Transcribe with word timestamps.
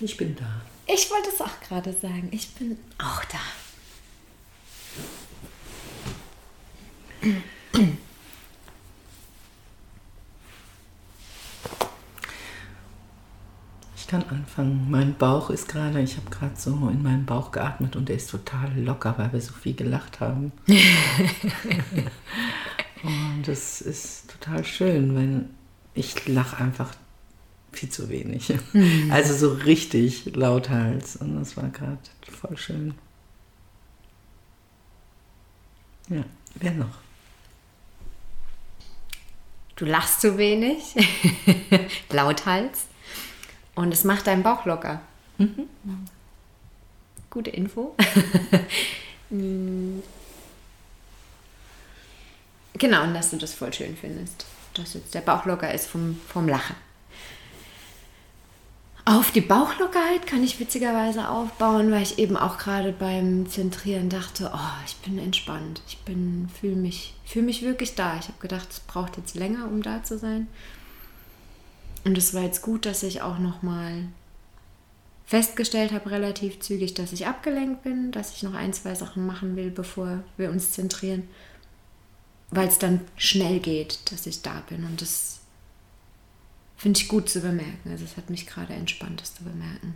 Ich 0.00 0.16
bin 0.16 0.36
da. 0.36 0.62
Ich 0.86 1.10
wollte 1.10 1.28
es 1.28 1.40
auch 1.40 1.60
gerade 1.60 1.92
sagen. 1.92 2.28
Ich 2.30 2.54
bin 2.54 2.78
auch 2.98 3.24
da. 3.24 3.38
Ich 13.96 14.06
kann 14.06 14.22
anfangen. 14.30 14.88
Mein 14.88 15.14
Bauch 15.16 15.50
ist 15.50 15.68
gerade, 15.68 16.00
ich 16.00 16.16
habe 16.16 16.30
gerade 16.30 16.54
so 16.56 16.70
in 16.88 17.02
meinen 17.02 17.26
Bauch 17.26 17.50
geatmet 17.50 17.96
und 17.96 18.08
der 18.08 18.16
ist 18.16 18.30
total 18.30 18.72
locker, 18.78 19.14
weil 19.18 19.32
wir 19.32 19.40
so 19.40 19.52
viel 19.52 19.74
gelacht 19.74 20.20
haben. 20.20 20.52
und 23.02 23.42
das 23.46 23.80
ist 23.80 24.30
total 24.30 24.64
schön, 24.64 25.16
wenn 25.16 25.50
ich 25.94 26.28
lache 26.28 26.56
einfach 26.58 26.94
viel 27.78 27.90
zu 27.90 28.08
wenig. 28.08 28.52
Mhm. 28.72 29.10
Also 29.12 29.34
so 29.34 29.54
richtig 29.54 30.34
lauthals. 30.34 31.16
Und 31.16 31.38
das 31.38 31.56
war 31.56 31.68
gerade 31.68 31.98
voll 32.28 32.56
schön. 32.56 32.94
Ja, 36.08 36.24
wer 36.56 36.72
noch? 36.72 36.98
Du 39.76 39.84
lachst 39.84 40.20
zu 40.20 40.38
wenig, 40.38 40.96
lauthals. 42.10 42.86
Und 43.76 43.92
es 43.92 44.02
macht 44.02 44.26
deinen 44.26 44.42
Bauch 44.42 44.64
locker. 44.64 45.00
Mhm. 45.38 45.68
Gute 47.30 47.50
Info. 47.50 47.94
genau, 49.30 50.02
und 53.04 53.14
dass 53.14 53.30
du 53.30 53.36
das 53.36 53.54
voll 53.54 53.72
schön 53.72 53.96
findest. 53.96 54.46
Dass 54.74 54.94
jetzt 54.94 55.14
der 55.14 55.20
Bauch 55.20 55.44
locker 55.44 55.72
ist 55.72 55.86
vom, 55.86 56.20
vom 56.26 56.48
Lachen. 56.48 56.74
Auf 59.08 59.30
die 59.30 59.40
Bauchlockerheit 59.40 60.26
kann 60.26 60.44
ich 60.44 60.60
witzigerweise 60.60 61.30
aufbauen, 61.30 61.90
weil 61.90 62.02
ich 62.02 62.18
eben 62.18 62.36
auch 62.36 62.58
gerade 62.58 62.92
beim 62.92 63.48
Zentrieren 63.48 64.10
dachte, 64.10 64.50
oh, 64.54 64.84
ich 64.84 64.96
bin 64.96 65.18
entspannt. 65.18 65.80
Ich 65.88 65.96
bin, 66.00 66.50
fühle 66.60 66.76
mich, 66.76 67.14
fühle 67.24 67.46
mich 67.46 67.62
wirklich 67.62 67.94
da. 67.94 68.18
Ich 68.18 68.28
habe 68.28 68.38
gedacht, 68.38 68.68
es 68.70 68.80
braucht 68.80 69.16
jetzt 69.16 69.34
länger, 69.34 69.64
um 69.64 69.80
da 69.82 70.02
zu 70.02 70.18
sein. 70.18 70.46
Und 72.04 72.18
es 72.18 72.34
war 72.34 72.42
jetzt 72.42 72.60
gut, 72.60 72.84
dass 72.84 73.02
ich 73.02 73.22
auch 73.22 73.38
noch 73.38 73.62
mal 73.62 74.08
festgestellt 75.24 75.92
habe, 75.92 76.10
relativ 76.10 76.60
zügig, 76.60 76.92
dass 76.92 77.14
ich 77.14 77.26
abgelenkt 77.26 77.84
bin, 77.84 78.12
dass 78.12 78.34
ich 78.34 78.42
noch 78.42 78.52
ein, 78.52 78.74
zwei 78.74 78.94
Sachen 78.94 79.26
machen 79.26 79.56
will, 79.56 79.70
bevor 79.70 80.22
wir 80.36 80.50
uns 80.50 80.72
zentrieren, 80.72 81.26
weil 82.50 82.68
es 82.68 82.76
dann 82.76 83.00
schnell 83.16 83.60
geht, 83.60 84.12
dass 84.12 84.26
ich 84.26 84.42
da 84.42 84.62
bin. 84.68 84.84
Und 84.84 85.00
das 85.00 85.38
Finde 86.78 87.00
ich 87.00 87.08
gut 87.08 87.28
zu 87.28 87.40
bemerken. 87.40 87.90
Also 87.90 88.04
es 88.04 88.16
hat 88.16 88.30
mich 88.30 88.46
gerade 88.46 88.72
entspannt, 88.72 89.20
das 89.20 89.34
zu 89.34 89.42
bemerken. 89.42 89.94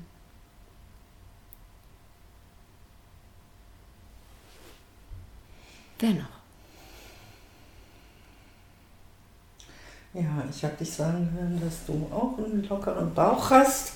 Wer 6.00 6.14
noch? 6.14 6.42
Ja, 10.14 10.44
ich 10.50 10.64
habe 10.64 10.76
dich 10.76 10.92
sagen 10.92 11.30
hören, 11.32 11.60
dass 11.60 11.86
du 11.86 12.08
auch 12.12 12.36
einen 12.36 12.66
lockeren 12.68 13.14
Bauch 13.14 13.50
hast 13.50 13.94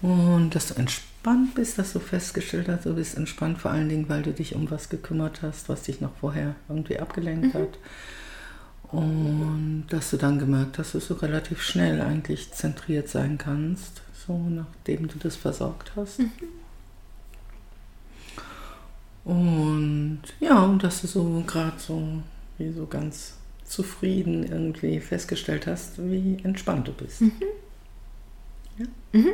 und 0.00 0.50
dass 0.50 0.68
du 0.68 0.74
entspannt 0.74 1.54
bist, 1.56 1.76
dass 1.76 1.92
du 1.92 1.98
festgestellt 1.98 2.68
hast, 2.68 2.86
du 2.86 2.94
bist 2.94 3.16
entspannt, 3.16 3.58
vor 3.58 3.72
allen 3.72 3.88
Dingen, 3.88 4.08
weil 4.08 4.22
du 4.22 4.32
dich 4.32 4.54
um 4.54 4.70
was 4.70 4.88
gekümmert 4.88 5.42
hast, 5.42 5.68
was 5.68 5.82
dich 5.82 6.00
noch 6.00 6.14
vorher 6.20 6.54
irgendwie 6.68 7.00
abgelenkt 7.00 7.52
mhm. 7.54 7.58
hat. 7.58 7.78
Und 8.92 9.86
dass 9.90 10.10
du 10.10 10.16
dann 10.16 10.38
gemerkt 10.38 10.78
hast, 10.78 10.94
dass 10.94 11.08
du 11.08 11.14
relativ 11.14 11.62
schnell 11.62 12.00
eigentlich 12.00 12.52
zentriert 12.52 13.08
sein 13.08 13.38
kannst, 13.38 14.02
so 14.26 14.36
nachdem 14.36 15.06
du 15.06 15.18
das 15.18 15.36
versorgt 15.36 15.92
hast. 15.94 16.18
Mhm. 16.18 16.30
Und 19.24 20.22
ja, 20.40 20.64
und 20.64 20.82
dass 20.82 21.02
du 21.02 21.06
so 21.06 21.44
gerade 21.46 21.78
so 21.78 22.22
wie 22.58 22.72
so 22.72 22.86
ganz 22.86 23.34
zufrieden 23.64 24.44
irgendwie 24.44 24.98
festgestellt 24.98 25.66
hast, 25.66 25.98
wie 25.98 26.38
entspannt 26.42 26.88
du 26.88 26.92
bist. 26.92 27.20
Mhm. 27.20 27.32
Ja? 28.78 28.86
Mhm. 29.12 29.32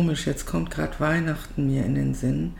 Komisch, 0.00 0.26
jetzt 0.26 0.46
kommt 0.46 0.70
gerade 0.70 0.98
Weihnachten 0.98 1.66
mir 1.66 1.84
in 1.84 1.94
den 1.94 2.14
Sinn. 2.14 2.54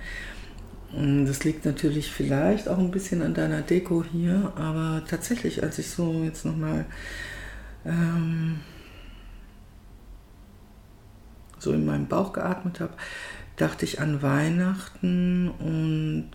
Das 0.92 1.42
liegt 1.42 1.64
natürlich 1.64 2.12
vielleicht 2.12 2.68
auch 2.68 2.76
ein 2.76 2.90
bisschen 2.90 3.22
an 3.22 3.32
deiner 3.32 3.62
Deko 3.62 4.04
hier, 4.04 4.52
aber 4.56 5.04
tatsächlich, 5.08 5.62
als 5.62 5.78
ich 5.78 5.88
so 5.88 6.22
jetzt 6.22 6.44
nochmal 6.44 6.84
ähm, 7.86 8.60
so 11.58 11.72
in 11.72 11.86
meinem 11.86 12.08
Bauch 12.08 12.34
geatmet 12.34 12.78
habe, 12.78 12.92
dachte 13.56 13.86
ich 13.86 14.02
an 14.02 14.20
Weihnachten 14.20 15.48
und 15.48 16.32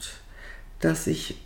dass 0.79 1.05
ich 1.05 1.39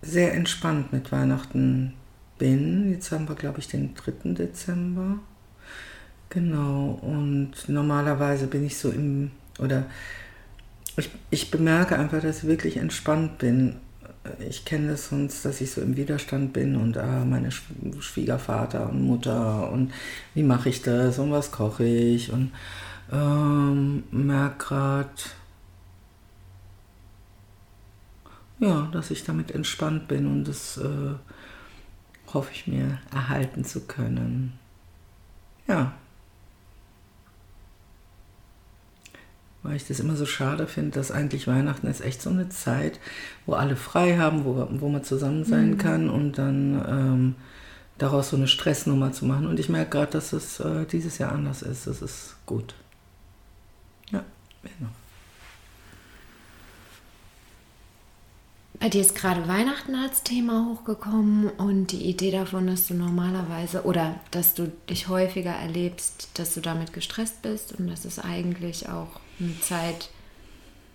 sehr 0.00 0.32
entspannt 0.32 0.94
mit 0.94 1.12
Weihnachten 1.12 1.92
bin. 2.38 2.90
Jetzt 2.90 3.12
haben 3.12 3.28
wir, 3.28 3.34
glaube 3.34 3.58
ich, 3.58 3.68
den 3.68 3.94
3. 3.94 4.32
Dezember. 4.32 5.18
Genau, 6.32 6.98
und 7.02 7.68
normalerweise 7.68 8.46
bin 8.46 8.64
ich 8.64 8.78
so 8.78 8.90
im, 8.90 9.32
oder 9.58 9.84
ich, 10.96 11.10
ich 11.28 11.50
bemerke 11.50 11.98
einfach, 11.98 12.22
dass 12.22 12.38
ich 12.38 12.44
wirklich 12.44 12.78
entspannt 12.78 13.36
bin. 13.36 13.76
Ich 14.48 14.64
kenne 14.64 14.92
das 14.92 15.10
sonst, 15.10 15.44
dass 15.44 15.60
ich 15.60 15.70
so 15.72 15.82
im 15.82 15.94
Widerstand 15.94 16.54
bin 16.54 16.76
und 16.76 16.96
ah, 16.96 17.26
meine 17.26 17.50
Schwiegervater 17.50 18.88
und 18.88 19.02
Mutter 19.02 19.70
und 19.70 19.92
wie 20.32 20.42
mache 20.42 20.70
ich 20.70 20.80
das 20.80 21.18
und 21.18 21.32
was 21.32 21.50
koche 21.50 21.84
ich 21.84 22.32
und 22.32 22.50
ähm, 23.12 24.04
merke 24.10 24.64
gerade, 24.64 25.10
ja, 28.58 28.88
dass 28.90 29.10
ich 29.10 29.22
damit 29.24 29.50
entspannt 29.50 30.08
bin 30.08 30.26
und 30.26 30.44
das 30.44 30.78
äh, 30.78 31.14
hoffe 32.32 32.52
ich 32.54 32.66
mir 32.66 33.00
erhalten 33.12 33.66
zu 33.66 33.82
können. 33.82 34.54
Ja, 35.68 35.92
weil 39.62 39.76
ich 39.76 39.86
das 39.86 40.00
immer 40.00 40.16
so 40.16 40.26
schade 40.26 40.66
finde, 40.66 40.90
dass 40.92 41.10
eigentlich 41.10 41.46
Weihnachten 41.46 41.86
ist 41.86 42.00
echt 42.00 42.20
so 42.20 42.30
eine 42.30 42.48
Zeit, 42.48 42.98
wo 43.46 43.54
alle 43.54 43.76
frei 43.76 44.18
haben, 44.18 44.44
wo, 44.44 44.66
wo 44.70 44.88
man 44.88 45.04
zusammen 45.04 45.44
sein 45.44 45.72
mhm. 45.72 45.78
kann 45.78 46.10
und 46.10 46.38
dann 46.38 46.84
ähm, 46.88 47.34
daraus 47.98 48.30
so 48.30 48.36
eine 48.36 48.48
Stressnummer 48.48 49.12
zu 49.12 49.24
machen. 49.24 49.46
Und 49.46 49.60
ich 49.60 49.68
merke 49.68 49.90
gerade, 49.90 50.12
dass 50.12 50.32
es 50.32 50.58
äh, 50.60 50.84
dieses 50.86 51.18
Jahr 51.18 51.32
anders 51.32 51.62
ist. 51.62 51.86
Das 51.86 52.02
ist 52.02 52.36
gut. 52.46 52.74
Ja, 54.10 54.24
noch? 54.80 54.88
Bei 58.80 58.88
dir 58.88 59.00
ist 59.00 59.14
gerade 59.14 59.46
Weihnachten 59.46 59.94
als 59.94 60.24
Thema 60.24 60.66
hochgekommen 60.68 61.50
und 61.50 61.92
die 61.92 62.02
Idee 62.02 62.32
davon, 62.32 62.66
dass 62.66 62.88
du 62.88 62.94
normalerweise 62.94 63.84
oder 63.84 64.16
dass 64.32 64.54
du 64.54 64.72
dich 64.90 65.06
häufiger 65.06 65.52
erlebst, 65.52 66.30
dass 66.34 66.54
du 66.54 66.60
damit 66.60 66.92
gestresst 66.92 67.42
bist 67.42 67.78
und 67.78 67.86
dass 67.86 68.04
es 68.04 68.18
eigentlich 68.18 68.88
auch 68.88 69.20
eine 69.40 69.60
Zeit 69.60 70.10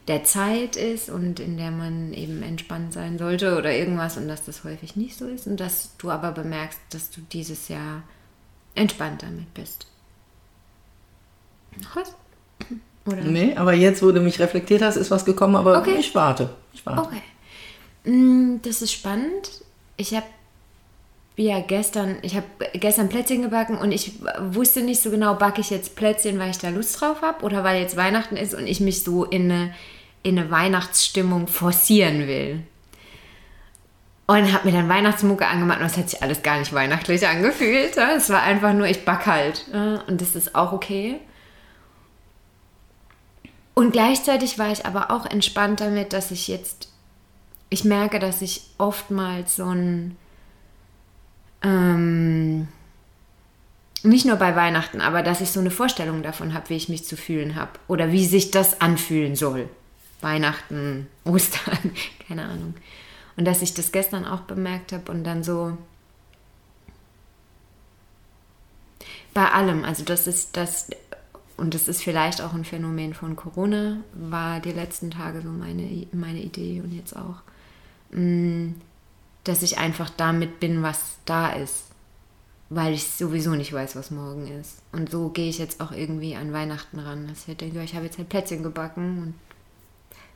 der 0.08 0.24
Zeit 0.24 0.78
ist 0.78 1.10
und 1.10 1.40
in 1.40 1.58
der 1.58 1.72
man 1.72 2.14
eben 2.14 2.42
entspannt 2.42 2.94
sein 2.94 3.18
sollte 3.18 3.58
oder 3.58 3.74
irgendwas 3.74 4.16
und 4.18 4.28
dass 4.28 4.46
das 4.46 4.64
häufig 4.64 4.96
nicht 4.96 5.18
so 5.18 5.28
ist 5.28 5.48
und 5.48 5.60
dass 5.60 5.98
du 5.98 6.10
aber 6.10 6.32
bemerkst, 6.32 6.80
dass 6.92 7.10
du 7.10 7.22
dieses 7.22 7.68
Jahr 7.68 8.04
entspannt 8.74 9.24
damit 9.24 9.54
bist. 9.54 9.88
Was? 11.94 12.16
Oder? 13.06 13.22
Nee, 13.24 13.56
aber 13.56 13.74
jetzt, 13.74 14.02
wo 14.02 14.12
du 14.12 14.22
mich 14.22 14.40
reflektiert 14.40 14.82
hast, 14.82 14.96
ist 14.96 15.12
was 15.12 15.26
gekommen, 15.26 15.56
aber 15.56 15.78
okay. 15.78 15.96
ich 16.00 16.14
warte. 16.16 16.50
Ich 16.74 16.86
warte. 16.86 17.02
Okay. 17.02 17.22
Mm, 18.10 18.62
das 18.62 18.82
ist 18.82 18.92
spannend. 18.92 19.64
Ich 19.98 20.14
habe 20.14 20.26
ja, 21.40 21.60
gestern, 21.60 22.18
ich 22.24 22.36
habe 22.36 22.48
gestern 22.74 23.10
Plätzchen 23.10 23.44
gebacken 23.44 23.78
und 23.78 23.92
ich 23.92 24.14
wusste 24.40 24.82
nicht 24.82 25.02
so 25.02 25.12
genau, 25.12 25.36
backe 25.36 25.62
ich 25.62 25.70
jetzt 25.70 25.96
Plätzchen, 25.96 26.40
weil 26.40 26.50
ich 26.50 26.58
da 26.58 26.70
Lust 26.70 27.00
drauf 27.00 27.22
habe 27.22 27.46
oder 27.46 27.64
weil 27.64 27.80
jetzt 27.80 27.96
Weihnachten 27.96 28.36
ist 28.36 28.56
und 28.56 28.66
ich 28.66 28.80
mich 28.80 29.04
so 29.04 29.24
in 29.24 29.52
eine, 29.52 29.76
in 30.24 30.40
eine 30.40 30.50
Weihnachtsstimmung 30.50 31.48
forcieren 31.48 32.28
will. 32.28 32.64
Und 34.26 34.52
habe 34.52 34.68
mir 34.68 34.76
dann 34.76 34.90
Weihnachtsmucke 34.90 35.46
angemacht 35.46 35.80
und 35.80 35.86
es 35.86 35.96
hat 35.96 36.10
sich 36.10 36.22
alles 36.24 36.42
gar 36.42 36.58
nicht 36.58 36.74
weihnachtlich 36.74 37.26
angefühlt. 37.26 37.96
Es 37.96 38.30
war 38.30 38.42
einfach 38.42 38.74
nur, 38.74 38.88
ich 38.88 39.06
back 39.06 39.26
halt. 39.28 39.66
Und 40.08 40.20
das 40.20 40.36
ist 40.36 40.56
auch 40.56 40.74
okay. 40.74 41.20
Und 43.74 43.92
gleichzeitig 43.92 44.58
war 44.58 44.72
ich 44.72 44.86
aber 44.88 45.12
auch 45.12 45.28
entspannt 45.28 45.80
damit, 45.82 46.12
dass 46.12 46.32
ich 46.32 46.48
jetzt, 46.48 46.90
ich 47.70 47.86
merke, 47.86 48.18
dass 48.18 48.42
ich 48.42 48.64
oftmals 48.80 49.56
so 49.56 49.66
ein 49.66 50.18
ähm, 51.62 52.68
nicht 54.04 54.26
nur 54.26 54.38
bei 54.38 54.56
Weihnachten, 54.56 55.02
aber 55.02 55.24
dass 55.24 55.42
ich 55.42 55.52
so 55.52 55.60
eine 55.60 55.72
Vorstellung 55.72 56.24
davon 56.24 56.54
habe, 56.54 56.70
wie 56.70 56.76
ich 56.76 56.90
mich 56.90 57.06
zu 57.06 57.18
fühlen 57.18 57.56
habe 57.56 57.72
oder 57.88 58.12
wie 58.12 58.26
sich 58.26 58.52
das 58.52 58.82
anfühlen 58.82 59.36
soll. 59.36 59.70
Weihnachten, 60.22 61.08
Ostern, 61.24 61.92
keine 62.28 62.46
Ahnung. 62.46 62.76
Und 63.36 63.46
dass 63.46 63.62
ich 63.62 63.74
das 63.74 63.92
gestern 63.92 64.26
auch 64.26 64.42
bemerkt 64.42 64.92
habe 64.94 65.12
und 65.12 65.24
dann 65.24 65.44
so 65.44 65.78
bei 69.34 69.52
allem, 69.52 69.84
also 69.84 70.04
das 70.04 70.26
ist 70.26 70.58
das, 70.58 70.90
und 71.58 71.76
das 71.76 71.88
ist 71.88 72.02
vielleicht 72.02 72.42
auch 72.42 72.54
ein 72.54 72.66
Phänomen 72.66 73.14
von 73.14 73.36
Corona, 73.36 73.98
war 74.14 74.60
die 74.60 74.72
letzten 74.72 75.12
Tage 75.12 75.42
so 75.42 75.50
meine, 75.50 76.08
meine 76.12 76.40
Idee 76.40 76.82
und 76.84 76.92
jetzt 76.92 77.16
auch, 77.16 77.42
mm, 78.12 78.70
dass 79.48 79.64
ich 79.64 79.78
einfach 79.78 80.10
damit 80.10 80.60
bin, 80.60 80.84
was 80.84 81.18
da 81.26 81.50
ist, 81.50 81.86
weil 82.70 82.94
ich 82.94 83.04
sowieso 83.08 83.52
nicht 83.52 83.74
weiß, 83.74 83.96
was 83.96 84.12
morgen 84.12 84.48
ist. 84.48 84.82
Und 84.92 85.10
so 85.10 85.30
gehe 85.30 85.50
ich 85.50 85.58
jetzt 85.58 85.82
auch 85.82 85.92
irgendwie 85.92 86.36
an 86.36 86.54
Weihnachten 86.54 87.00
ran, 87.00 87.28
dass 87.28 87.42
ich 87.42 87.48
halt 87.48 87.62
denke, 87.62 87.84
ich 87.84 87.96
habe 87.96 88.06
jetzt 88.06 88.18
halt 88.18 88.30
Plätzchen 88.30 88.64
gebacken 88.64 89.22
und 89.22 89.34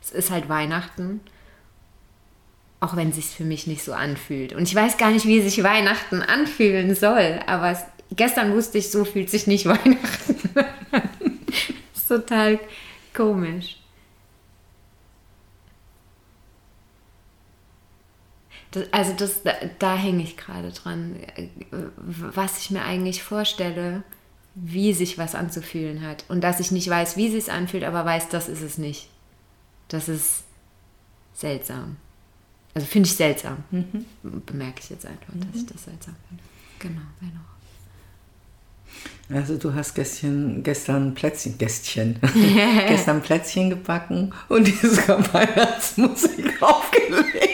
es 0.02 0.10
ist 0.10 0.30
halt 0.30 0.48
Weihnachten 0.48 1.20
auch 2.82 2.96
wenn 2.96 3.10
es 3.10 3.14
sich 3.14 3.26
für 3.26 3.44
mich 3.44 3.68
nicht 3.68 3.84
so 3.84 3.92
anfühlt. 3.92 4.52
Und 4.52 4.64
ich 4.64 4.74
weiß 4.74 4.96
gar 4.96 5.12
nicht, 5.12 5.24
wie 5.24 5.40
sich 5.40 5.62
Weihnachten 5.62 6.20
anfühlen 6.20 6.96
soll, 6.96 7.38
aber 7.46 7.70
es, 7.70 7.78
gestern 8.10 8.52
wusste 8.54 8.78
ich, 8.78 8.90
so 8.90 9.04
fühlt 9.04 9.30
sich 9.30 9.46
nicht 9.46 9.66
Weihnachten. 9.66 10.50
das 10.52 12.02
ist 12.02 12.08
total 12.08 12.58
komisch. 13.14 13.78
Das, 18.70 18.84
also 18.92 19.12
das, 19.12 19.42
da, 19.42 19.52
da 19.78 19.96
hänge 19.96 20.22
ich 20.22 20.36
gerade 20.36 20.70
dran, 20.70 21.16
was 21.70 22.58
ich 22.58 22.70
mir 22.70 22.82
eigentlich 22.82 23.22
vorstelle, 23.22 24.02
wie 24.54 24.92
sich 24.92 25.18
was 25.18 25.34
anzufühlen 25.34 26.02
hat. 26.02 26.24
Und 26.28 26.42
dass 26.42 26.60
ich 26.60 26.70
nicht 26.70 26.88
weiß, 26.88 27.16
wie 27.16 27.26
es 27.26 27.44
sich 27.44 27.52
anfühlt, 27.52 27.84
aber 27.84 28.04
weiß, 28.04 28.28
das 28.28 28.48
ist 28.48 28.62
es 28.62 28.78
nicht. 28.78 29.08
Das 29.88 30.08
ist 30.08 30.44
seltsam. 31.34 31.96
Also 32.74 32.86
finde 32.86 33.08
ich 33.08 33.16
seltsam. 33.16 33.58
Mhm. 33.70 34.06
Bemerke 34.46 34.80
ich 34.82 34.90
jetzt 34.90 35.06
einfach, 35.06 35.32
dass 35.34 35.54
ich 35.54 35.62
mhm. 35.62 35.72
das 35.72 35.84
seltsam 35.84 36.16
finde. 36.28 36.42
Genau, 36.78 37.02
genau. 37.20 37.40
Also 39.30 39.56
du 39.56 39.72
hast 39.72 39.94
gestern, 39.94 40.62
gestern 40.62 41.14
Plätzchen, 41.14 41.56
Gästchen, 41.56 42.18
gestern 42.88 43.22
Plätzchen 43.22 43.70
gebacken 43.70 44.32
und 44.48 44.66
diese 44.66 45.08
Weihnachtsmusik 45.32 46.62
aufgelegt. 46.62 47.51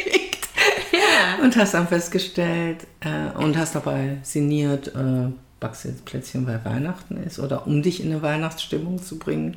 Und 1.42 1.56
hast 1.56 1.74
dann 1.74 1.88
festgestellt 1.88 2.86
äh, 3.00 3.36
und 3.36 3.56
hast 3.56 3.74
dabei 3.74 4.18
sinniert, 4.22 4.88
äh, 4.88 5.30
backst 5.60 5.84
jetzt 5.84 6.04
Plätzchen, 6.04 6.46
weil 6.46 6.64
Weihnachten 6.64 7.16
ist 7.22 7.38
oder 7.38 7.66
um 7.66 7.82
dich 7.82 8.02
in 8.02 8.10
eine 8.12 8.22
Weihnachtsstimmung 8.22 9.02
zu 9.02 9.18
bringen. 9.18 9.56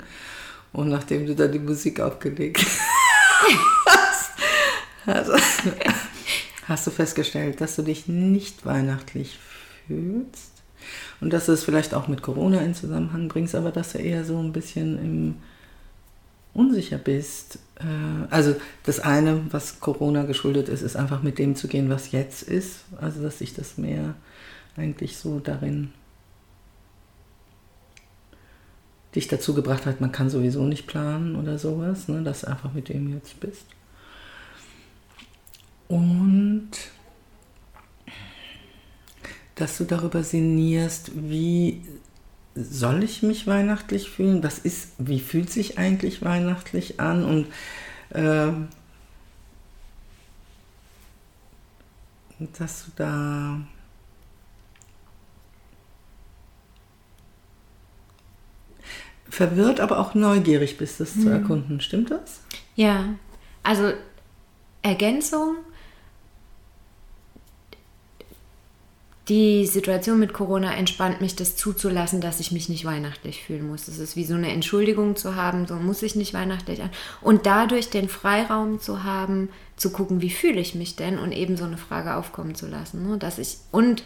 Und 0.74 0.90
nachdem 0.90 1.26
du 1.26 1.36
da 1.36 1.48
die 1.48 1.60
Musik 1.60 2.00
aufgelegt 2.00 2.66
hast, 3.86 4.32
also, 5.06 5.34
hast 6.68 6.88
du 6.88 6.92
festgestellt, 6.92 7.62
dass 7.62 7.76
du 7.76 7.82
dich 7.82 8.08
nicht 8.08 8.66
weihnachtlich 8.66 9.38
fühlst 9.88 10.52
und 11.20 11.34
dass 11.34 11.48
du 11.48 11.52
es 11.52 11.64
vielleicht 11.64 11.94
auch 11.94 12.08
mit 12.08 12.22
Corona 12.22 12.62
in 12.62 12.76
Zusammenhang 12.76 13.28
bringst, 13.28 13.56
aber 13.56 13.72
dass 13.72 13.94
du 13.94 14.00
eher 14.00 14.24
so 14.24 14.40
ein 14.40 14.54
bisschen 14.54 14.98
im 14.98 15.36
unsicher 16.53 16.98
bist. 16.98 17.59
Äh, 17.80 18.27
also 18.30 18.56
das 18.83 19.00
eine, 19.00 19.42
was 19.51 19.80
Corona 19.80 20.24
geschuldet 20.24 20.69
ist, 20.69 20.81
ist 20.81 20.95
einfach 20.95 21.21
mit 21.21 21.39
dem 21.39 21.56
zu 21.56 21.68
gehen, 21.68 21.89
was 21.89 22.12
jetzt 22.12 22.44
ist. 22.44 22.86
Also 23.00 23.21
dass 23.21 23.39
sich 23.39 23.53
das 23.53 23.77
mehr 23.77 24.15
eigentlich 24.77 25.18
so 25.18 25.39
darin 25.39 25.92
dich 29.15 29.27
dazu 29.27 29.53
gebracht 29.53 29.86
hat, 29.86 30.00
man 30.00 30.12
kann 30.12 30.30
sowieso 30.30 30.63
nicht 30.63 30.88
planen 30.88 31.36
oder 31.36 31.59
sowas, 31.59 32.07
ne, 32.07 32.24
dass 32.24 32.42
du 32.42 32.48
einfach 32.48 32.71
mit 32.74 32.89
dem 32.89 33.13
jetzt 33.13 33.39
bist. 33.39 33.65
Und 35.89 36.71
dass 39.56 39.77
du 39.77 39.83
darüber 39.83 40.24
sinnierst, 40.24 41.12
wie 41.13 41.83
soll 42.56 43.03
ich 43.03 43.24
mich 43.24 43.48
weihnachtlich 43.48 44.09
fühlen? 44.09 44.44
Was 44.44 44.59
ist, 44.59 44.94
wie 44.98 45.19
fühlt 45.19 45.50
sich 45.50 45.77
eigentlich 45.77 46.21
weihnachtlich 46.21 47.00
an? 47.00 47.24
Und 47.24 47.48
äh, 48.09 48.51
dass 52.57 52.86
du 52.86 52.92
da 52.95 53.62
verwirrt, 59.30 59.80
aber 59.80 60.00
auch 60.00 60.13
neugierig 60.13 60.77
bist, 60.77 61.00
das 61.00 61.15
hm. 61.15 61.21
zu 61.21 61.30
erkunden. 61.30 61.81
Stimmt 61.81 62.12
das? 62.12 62.42
Ja, 62.75 63.15
also 63.63 63.94
Ergänzung 64.81 65.57
die 69.30 69.68
Situation 69.68 70.20
mit 70.20 70.34
Corona 70.34 70.74
entspannt 70.74 71.22
mich, 71.22 71.36
das 71.36 71.56
zuzulassen, 71.56 72.22
dass 72.22 72.40
ich 72.40 72.52
mich 72.52 72.70
nicht 72.70 72.86
weihnachtlich 72.86 73.44
fühlen 73.44 73.68
muss. 73.68 73.88
Es 73.88 74.00
ist 74.00 74.16
wie 74.16 74.26
so 74.26 74.34
eine 74.34 74.52
Entschuldigung 74.52 75.16
zu 75.16 75.36
haben, 75.36 75.68
so 75.68 75.76
muss 75.76 76.02
ich 76.02 76.16
nicht 76.16 76.34
weihnachtlich 76.34 76.82
an. 76.82 76.90
Und 77.22 77.46
dadurch 77.46 77.90
den 77.90 78.10
Freiraum 78.10 78.80
zu 78.80 79.04
haben, 79.04 79.50
zu 79.78 79.92
gucken, 79.92 80.22
wie 80.22 80.32
fühle 80.32 80.60
ich 80.60 80.74
mich 80.74 80.96
denn 80.96 81.20
und 81.20 81.32
eben 81.32 81.56
so 81.56 81.66
eine 81.66 81.78
Frage 81.78 82.16
aufkommen 82.16 82.56
zu 82.56 82.68
lassen. 82.68 83.08
Ne? 83.08 83.18
Dass 83.18 83.38
ich, 83.38 83.58
und 83.72 84.04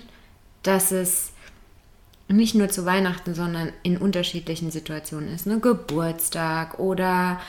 dass 0.64 0.92
es 0.92 1.32
nicht 2.28 2.56
nur 2.56 2.70
zu 2.70 2.86
Weihnachten, 2.86 3.36
sondern 3.36 3.72
in 3.84 3.98
unterschiedlichen 3.98 4.70
Situationen 4.70 5.34
ist. 5.34 5.48
Ne? 5.48 5.60
Geburtstag 5.60 6.80
oder 6.80 7.40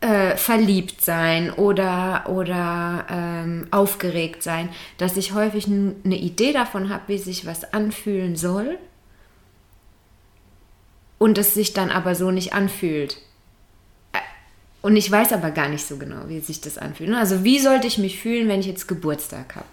äh, 0.00 0.36
verliebt 0.36 1.04
sein 1.04 1.50
oder, 1.52 2.24
oder 2.28 3.06
ähm, 3.10 3.66
aufgeregt 3.70 4.42
sein, 4.42 4.70
dass 4.98 5.16
ich 5.16 5.34
häufig 5.34 5.66
eine 5.66 6.16
Idee 6.16 6.52
davon 6.52 6.88
habe, 6.88 7.02
wie 7.08 7.18
sich 7.18 7.46
was 7.46 7.72
anfühlen 7.74 8.36
soll 8.36 8.78
und 11.18 11.36
es 11.36 11.52
sich 11.52 11.74
dann 11.74 11.90
aber 11.90 12.14
so 12.14 12.30
nicht 12.30 12.54
anfühlt. 12.54 13.18
Äh, 14.12 14.18
und 14.80 14.96
ich 14.96 15.10
weiß 15.10 15.34
aber 15.34 15.50
gar 15.50 15.68
nicht 15.68 15.86
so 15.86 15.98
genau, 15.98 16.28
wie 16.28 16.40
sich 16.40 16.62
das 16.62 16.78
anfühlt. 16.78 17.12
Also 17.14 17.44
wie 17.44 17.58
sollte 17.58 17.86
ich 17.86 17.98
mich 17.98 18.18
fühlen, 18.18 18.48
wenn 18.48 18.60
ich 18.60 18.66
jetzt 18.66 18.88
Geburtstag 18.88 19.54
habe? 19.54 19.66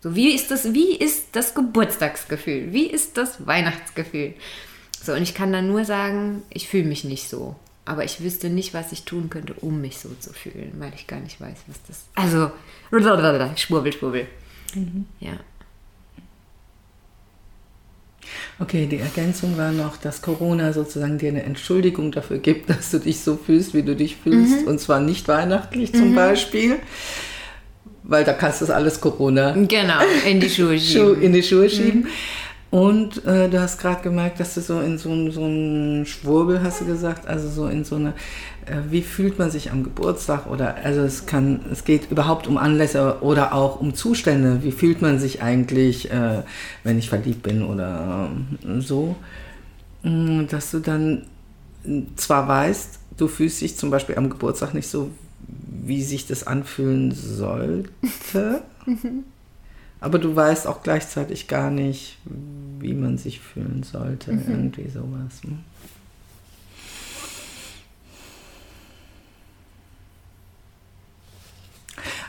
So, 0.00 0.14
wie 0.14 0.34
ist 0.34 0.50
das, 0.50 0.72
wie 0.72 0.94
ist 0.94 1.28
das 1.32 1.54
Geburtstagsgefühl? 1.54 2.72
Wie 2.72 2.86
ist 2.86 3.18
das 3.18 3.46
Weihnachtsgefühl? 3.46 4.34
So, 5.02 5.12
und 5.12 5.22
ich 5.22 5.34
kann 5.34 5.52
dann 5.52 5.68
nur 5.68 5.84
sagen, 5.84 6.42
ich 6.48 6.68
fühle 6.68 6.84
mich 6.84 7.04
nicht 7.04 7.28
so. 7.28 7.56
Aber 7.86 8.04
ich 8.04 8.20
wüsste 8.20 8.50
nicht, 8.50 8.74
was 8.74 8.90
ich 8.90 9.04
tun 9.04 9.30
könnte, 9.30 9.54
um 9.54 9.80
mich 9.80 9.98
so 9.98 10.10
zu 10.18 10.32
fühlen, 10.32 10.72
weil 10.78 10.92
ich 10.94 11.06
gar 11.06 11.20
nicht 11.20 11.40
weiß, 11.40 11.56
was 11.68 11.76
das. 11.86 12.04
Also, 12.16 12.50
schwurbel, 13.56 13.92
schwurbel. 13.92 14.26
Mhm. 14.74 15.06
Ja. 15.20 15.38
Okay, 18.58 18.86
die 18.86 18.98
Ergänzung 18.98 19.56
war 19.56 19.70
noch, 19.70 19.98
dass 19.98 20.20
Corona 20.20 20.72
sozusagen 20.72 21.18
dir 21.18 21.28
eine 21.28 21.44
Entschuldigung 21.44 22.10
dafür 22.10 22.38
gibt, 22.38 22.70
dass 22.70 22.90
du 22.90 22.98
dich 22.98 23.20
so 23.20 23.36
fühlst, 23.36 23.72
wie 23.72 23.84
du 23.84 23.94
dich 23.94 24.16
fühlst. 24.16 24.62
Mhm. 24.62 24.66
Und 24.66 24.80
zwar 24.80 25.00
nicht 25.00 25.28
weihnachtlich 25.28 25.92
zum 25.92 26.10
mhm. 26.10 26.16
Beispiel. 26.16 26.76
Weil 28.02 28.24
da 28.24 28.32
kannst 28.32 28.60
du 28.60 28.66
das 28.66 28.74
alles 28.74 29.00
Corona. 29.00 29.52
Genau, 29.52 30.00
in 30.28 30.40
die 30.40 30.50
Schuhe 30.50 30.78
schieben. 30.78 31.22
in 31.22 31.32
die 31.32 31.42
Schuhe 31.42 31.70
schieben. 31.70 32.08
Und 32.76 33.24
äh, 33.24 33.48
du 33.48 33.58
hast 33.58 33.78
gerade 33.78 34.02
gemerkt, 34.02 34.38
dass 34.38 34.52
du 34.52 34.60
so 34.60 34.80
in 34.82 34.98
so, 34.98 35.30
so 35.30 35.44
einen 35.44 36.04
Schwurbel, 36.04 36.62
hast 36.62 36.82
du 36.82 36.84
gesagt, 36.84 37.26
also 37.26 37.48
so 37.48 37.68
in 37.68 37.84
so 37.84 37.96
eine, 37.96 38.10
äh, 38.66 38.82
wie 38.90 39.00
fühlt 39.00 39.38
man 39.38 39.50
sich 39.50 39.70
am 39.70 39.82
Geburtstag 39.82 40.46
oder, 40.46 40.76
also 40.84 41.00
es 41.00 41.24
kann, 41.24 41.60
es 41.72 41.84
geht 41.84 42.10
überhaupt 42.10 42.46
um 42.46 42.58
Anlässe 42.58 43.22
oder 43.22 43.54
auch 43.54 43.80
um 43.80 43.94
Zustände. 43.94 44.62
Wie 44.62 44.72
fühlt 44.72 45.00
man 45.00 45.18
sich 45.18 45.40
eigentlich, 45.40 46.10
äh, 46.10 46.42
wenn 46.84 46.98
ich 46.98 47.08
verliebt 47.08 47.44
bin 47.44 47.64
oder 47.64 48.28
äh, 48.62 48.80
so, 48.82 49.16
mm, 50.02 50.42
dass 50.50 50.70
du 50.70 50.80
dann 50.80 51.22
zwar 52.16 52.46
weißt, 52.46 52.98
du 53.16 53.26
fühlst 53.26 53.62
dich 53.62 53.78
zum 53.78 53.88
Beispiel 53.88 54.18
am 54.18 54.28
Geburtstag 54.28 54.74
nicht 54.74 54.88
so, 54.88 55.08
wie 55.48 56.02
sich 56.02 56.26
das 56.26 56.46
anfühlen 56.46 57.12
sollte. 57.12 57.88
Aber 60.00 60.18
du 60.18 60.36
weißt 60.36 60.66
auch 60.66 60.82
gleichzeitig 60.82 61.48
gar 61.48 61.70
nicht, 61.70 62.18
wie 62.80 62.94
man 62.94 63.18
sich 63.18 63.40
fühlen 63.40 63.82
sollte. 63.82 64.32
Mhm. 64.32 64.42
Irgendwie 64.48 64.88
sowas. 64.88 65.42
Ne? 65.44 65.58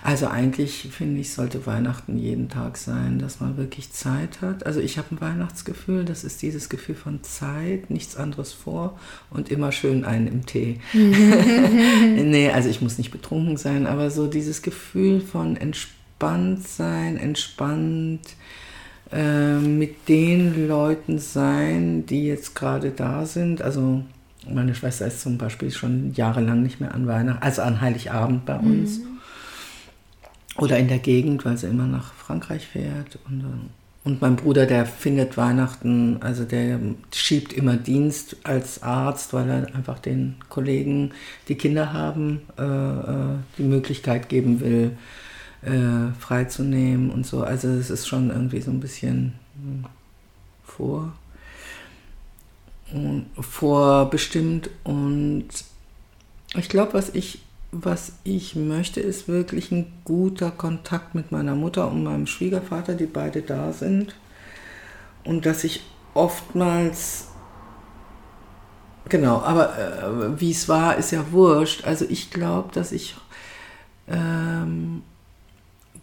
Also 0.08 0.28
eigentlich 0.28 0.88
finde 0.90 1.20
ich, 1.20 1.34
sollte 1.34 1.66
Weihnachten 1.66 2.18
jeden 2.18 2.48
Tag 2.48 2.78
sein, 2.78 3.20
dass 3.20 3.42
man 3.42 3.58
wirklich 3.58 3.92
Zeit 3.92 4.40
hat. 4.40 4.66
Also 4.66 4.80
ich 4.80 4.98
habe 4.98 5.14
ein 5.14 5.20
Weihnachtsgefühl, 5.20 6.06
das 6.06 6.24
ist 6.24 6.42
dieses 6.42 6.70
Gefühl 6.70 6.96
von 6.96 7.24
Zeit, 7.24 7.90
nichts 7.90 8.16
anderes 8.16 8.54
vor 8.54 8.98
und 9.30 9.50
immer 9.50 9.74
schön 9.74 10.06
einen 10.06 10.28
im 10.28 10.46
Tee. 10.46 10.80
nee, 10.94 12.50
also 12.52 12.70
ich 12.70 12.82
muss 12.82 12.98
nicht 12.98 13.12
betrunken 13.12 13.58
sein, 13.58 13.86
aber 13.86 14.10
so 14.10 14.28
dieses 14.28 14.62
Gefühl 14.62 15.20
von 15.20 15.58
entspannt 15.58 16.66
sein, 16.66 17.18
entspannt 17.18 18.22
äh, 19.12 19.58
mit 19.58 20.10
den 20.10 20.68
Leuten 20.68 21.20
sein, 21.20 22.06
die 22.06 22.26
jetzt 22.28 22.56
gerade 22.56 22.92
da 22.92 23.26
sind. 23.26 23.62
Also 23.62 24.04
Meine 24.50 24.76
Schwester 24.76 25.08
ist 25.08 25.22
zum 25.22 25.38
Beispiel 25.38 25.72
schon 25.72 26.14
jahrelang 26.14 26.64
nicht 26.64 26.80
mehr 26.80 26.94
an 26.94 27.08
Weihnachten, 27.08 27.44
also 27.44 27.62
an 27.62 27.82
Heiligabend 27.82 28.46
bei 28.46 28.58
uns. 28.58 29.00
Mhm. 29.00 29.04
Oder 30.58 30.78
in 30.78 30.88
der 30.88 31.00
Gegend, 31.00 31.46
weil 31.46 31.58
sie 31.58 31.68
immer 31.68 31.86
nach 31.86 32.14
Frankreich 32.14 32.66
fährt. 32.66 33.20
Und, 33.30 33.42
äh, 33.42 34.06
und 34.08 34.22
mein 34.22 34.38
Bruder, 34.38 34.66
der 34.66 34.86
findet 34.86 35.38
Weihnachten, 35.38 36.18
also 36.22 36.46
der 36.46 36.80
schiebt 37.14 37.54
immer 37.54 37.76
Dienst 37.76 38.38
als 38.44 38.82
Arzt, 38.82 39.34
weil 39.34 39.50
er 39.50 39.76
einfach 39.76 40.00
den 40.00 40.36
Kollegen, 40.50 41.12
die 41.48 41.56
Kinder 41.56 41.94
haben, 41.94 42.42
äh, 42.58 42.64
äh 42.64 43.36
die 43.58 43.64
Möglichkeit 43.64 44.30
geben 44.30 44.62
will, 44.62 44.98
äh, 45.62 46.12
freizunehmen 46.20 47.12
und 47.12 47.26
so. 47.26 47.44
Also 47.44 47.68
es 47.70 47.90
ist 47.90 48.08
schon 48.08 48.30
irgendwie 48.30 48.62
so 48.62 48.72
ein 48.72 48.80
bisschen 48.80 49.34
hm, 49.56 49.86
vor, 50.64 51.14
vorbestimmt. 53.40 54.70
Und 54.84 55.48
ich 56.56 56.70
glaube, 56.70 56.94
was 56.94 57.10
ich, 57.10 57.40
was 57.72 58.14
ich 58.24 58.56
möchte, 58.56 59.02
ist 59.02 59.28
wirklich 59.28 59.72
ein 59.72 59.92
guter 60.06 60.52
Kontakt 60.52 61.16
mit 61.16 61.32
meiner 61.32 61.56
Mutter 61.56 61.90
und 61.90 62.04
meinem 62.04 62.28
Schwiegervater, 62.28 62.96
die 62.96 63.06
beide 63.06 63.42
da 63.42 63.74
sind. 63.74 64.16
Und 65.24 65.46
dass 65.46 65.64
ich 65.64 65.82
oftmals 66.14 67.28
Genau, 69.10 69.42
aber 69.42 69.78
äh, 69.78 70.40
wie 70.42 70.52
es 70.52 70.68
war, 70.68 70.98
ist 70.98 71.12
ja 71.12 71.32
wurscht. 71.32 71.86
Also 71.86 72.06
ich 72.10 72.30
glaube, 72.30 72.74
dass 72.74 72.92
ich 72.92 73.16
ähm, 74.08 75.02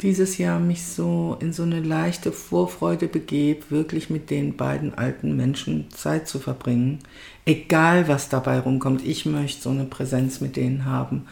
dieses 0.00 0.38
Jahr 0.38 0.58
mich 0.58 0.84
so 0.84 1.36
in 1.40 1.52
so 1.52 1.62
eine 1.62 1.80
leichte 1.80 2.32
Vorfreude 2.32 3.06
begebe, 3.08 3.70
wirklich 3.70 4.10
mit 4.10 4.30
den 4.30 4.56
beiden 4.56 4.94
alten 4.94 5.36
Menschen 5.36 5.90
Zeit 5.90 6.28
zu 6.28 6.38
verbringen. 6.38 7.00
Egal, 7.44 8.08
was 8.08 8.28
dabei 8.28 8.58
rumkommt, 8.58 9.04
ich 9.04 9.26
möchte 9.26 9.62
so 9.62 9.70
eine 9.70 9.84
Präsenz 9.84 10.40
mit 10.40 10.56
denen 10.56 10.84
haben. 10.84 11.26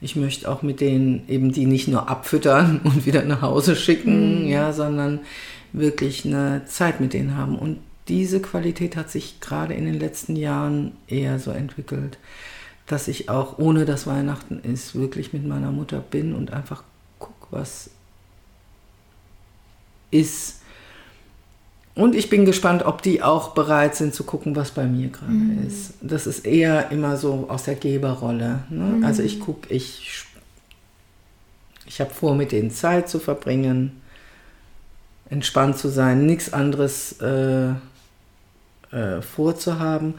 Ich 0.00 0.16
möchte 0.16 0.50
auch 0.50 0.62
mit 0.62 0.80
denen 0.80 1.28
eben 1.28 1.52
die 1.52 1.66
nicht 1.66 1.88
nur 1.88 2.08
abfüttern 2.08 2.80
und 2.84 3.06
wieder 3.06 3.24
nach 3.24 3.42
Hause 3.42 3.76
schicken, 3.76 4.44
mhm. 4.44 4.48
ja, 4.48 4.72
sondern 4.72 5.20
wirklich 5.72 6.24
eine 6.24 6.62
Zeit 6.66 7.00
mit 7.00 7.12
denen 7.12 7.36
haben. 7.36 7.58
Und 7.58 7.78
diese 8.08 8.40
Qualität 8.40 8.96
hat 8.96 9.10
sich 9.10 9.40
gerade 9.40 9.74
in 9.74 9.84
den 9.84 9.98
letzten 9.98 10.34
Jahren 10.36 10.92
eher 11.08 11.38
so 11.38 11.50
entwickelt, 11.50 12.18
dass 12.86 13.06
ich 13.06 13.28
auch, 13.28 13.58
ohne 13.58 13.84
dass 13.84 14.06
Weihnachten 14.06 14.60
ist, 14.60 14.94
wirklich 14.94 15.32
mit 15.32 15.46
meiner 15.46 15.72
Mutter 15.72 16.00
bin 16.00 16.34
und 16.34 16.52
einfach 16.52 16.84
gucke, 17.18 17.48
was 17.50 17.90
ist. 20.10 20.60
Und 21.94 22.14
ich 22.14 22.30
bin 22.30 22.44
gespannt, 22.44 22.84
ob 22.84 23.02
die 23.02 23.22
auch 23.22 23.54
bereit 23.54 23.96
sind 23.96 24.14
zu 24.14 24.22
gucken, 24.22 24.54
was 24.54 24.70
bei 24.70 24.84
mir 24.84 25.08
gerade 25.08 25.32
mhm. 25.32 25.66
ist. 25.66 25.94
Das 26.00 26.26
ist 26.26 26.46
eher 26.46 26.92
immer 26.92 27.16
so 27.16 27.46
aus 27.48 27.64
der 27.64 27.74
Geberrolle. 27.74 28.60
Ne? 28.70 28.84
Mhm. 28.84 29.04
Also 29.04 29.22
ich 29.22 29.40
gucke, 29.40 29.72
ich, 29.74 30.24
ich 31.86 32.00
habe 32.00 32.10
vor, 32.14 32.36
mit 32.36 32.52
denen 32.52 32.70
Zeit 32.70 33.08
zu 33.08 33.18
verbringen, 33.18 34.00
entspannt 35.28 35.76
zu 35.76 35.88
sein, 35.88 36.24
nichts 36.24 36.52
anderes 36.52 37.20
äh, 37.20 37.70
äh, 38.92 39.20
vorzuhaben. 39.20 40.14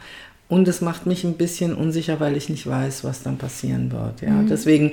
Und 0.48 0.68
es 0.68 0.80
macht 0.80 1.06
mich 1.06 1.24
ein 1.24 1.34
bisschen 1.34 1.74
unsicher, 1.74 2.20
weil 2.20 2.36
ich 2.36 2.48
nicht 2.48 2.66
weiß, 2.66 3.04
was 3.04 3.22
dann 3.22 3.38
passieren 3.38 3.90
wird. 3.90 4.20
Ja? 4.20 4.32
Mhm. 4.32 4.48
Deswegen, 4.48 4.92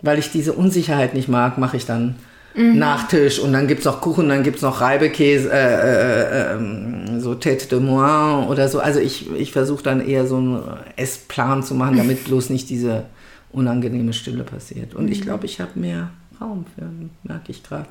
weil 0.00 0.18
ich 0.18 0.30
diese 0.30 0.52
Unsicherheit 0.54 1.14
nicht 1.14 1.28
mag, 1.28 1.58
mache 1.58 1.76
ich 1.76 1.84
dann 1.84 2.16
mhm. 2.58 2.78
Nachtisch 2.78 3.38
und 3.38 3.52
dann 3.52 3.66
gibt 3.66 3.80
es 3.80 3.84
noch 3.86 4.00
Kuchen, 4.00 4.28
dann 4.28 4.42
gibt 4.42 4.56
es 4.56 4.62
noch 4.62 4.80
Reibekäse, 4.80 5.50
äh, 5.50 6.54
äh, 6.54 6.56
äh, 6.56 7.20
so 7.20 7.34
Tête 7.34 7.68
de 7.68 7.80
Moine 7.80 8.48
oder 8.48 8.68
so. 8.68 8.80
Also 8.80 9.00
ich, 9.00 9.30
ich 9.32 9.52
versuche 9.52 9.82
dann 9.82 10.06
eher 10.06 10.26
so 10.26 10.36
einen 10.36 10.62
Essplan 10.96 11.62
zu 11.62 11.74
machen, 11.74 11.96
damit 11.96 12.24
bloß 12.26 12.50
nicht 12.50 12.68
diese 12.68 13.04
unangenehme 13.52 14.12
Stille 14.12 14.44
passiert. 14.44 14.94
Und 14.94 15.06
mhm. 15.06 15.12
ich 15.12 15.22
glaube, 15.22 15.46
ich 15.46 15.60
habe 15.60 15.78
mehr 15.78 16.10
Raum 16.40 16.66
für, 16.74 16.88
merke 17.22 17.52
ich 17.52 17.62
gerade, 17.62 17.88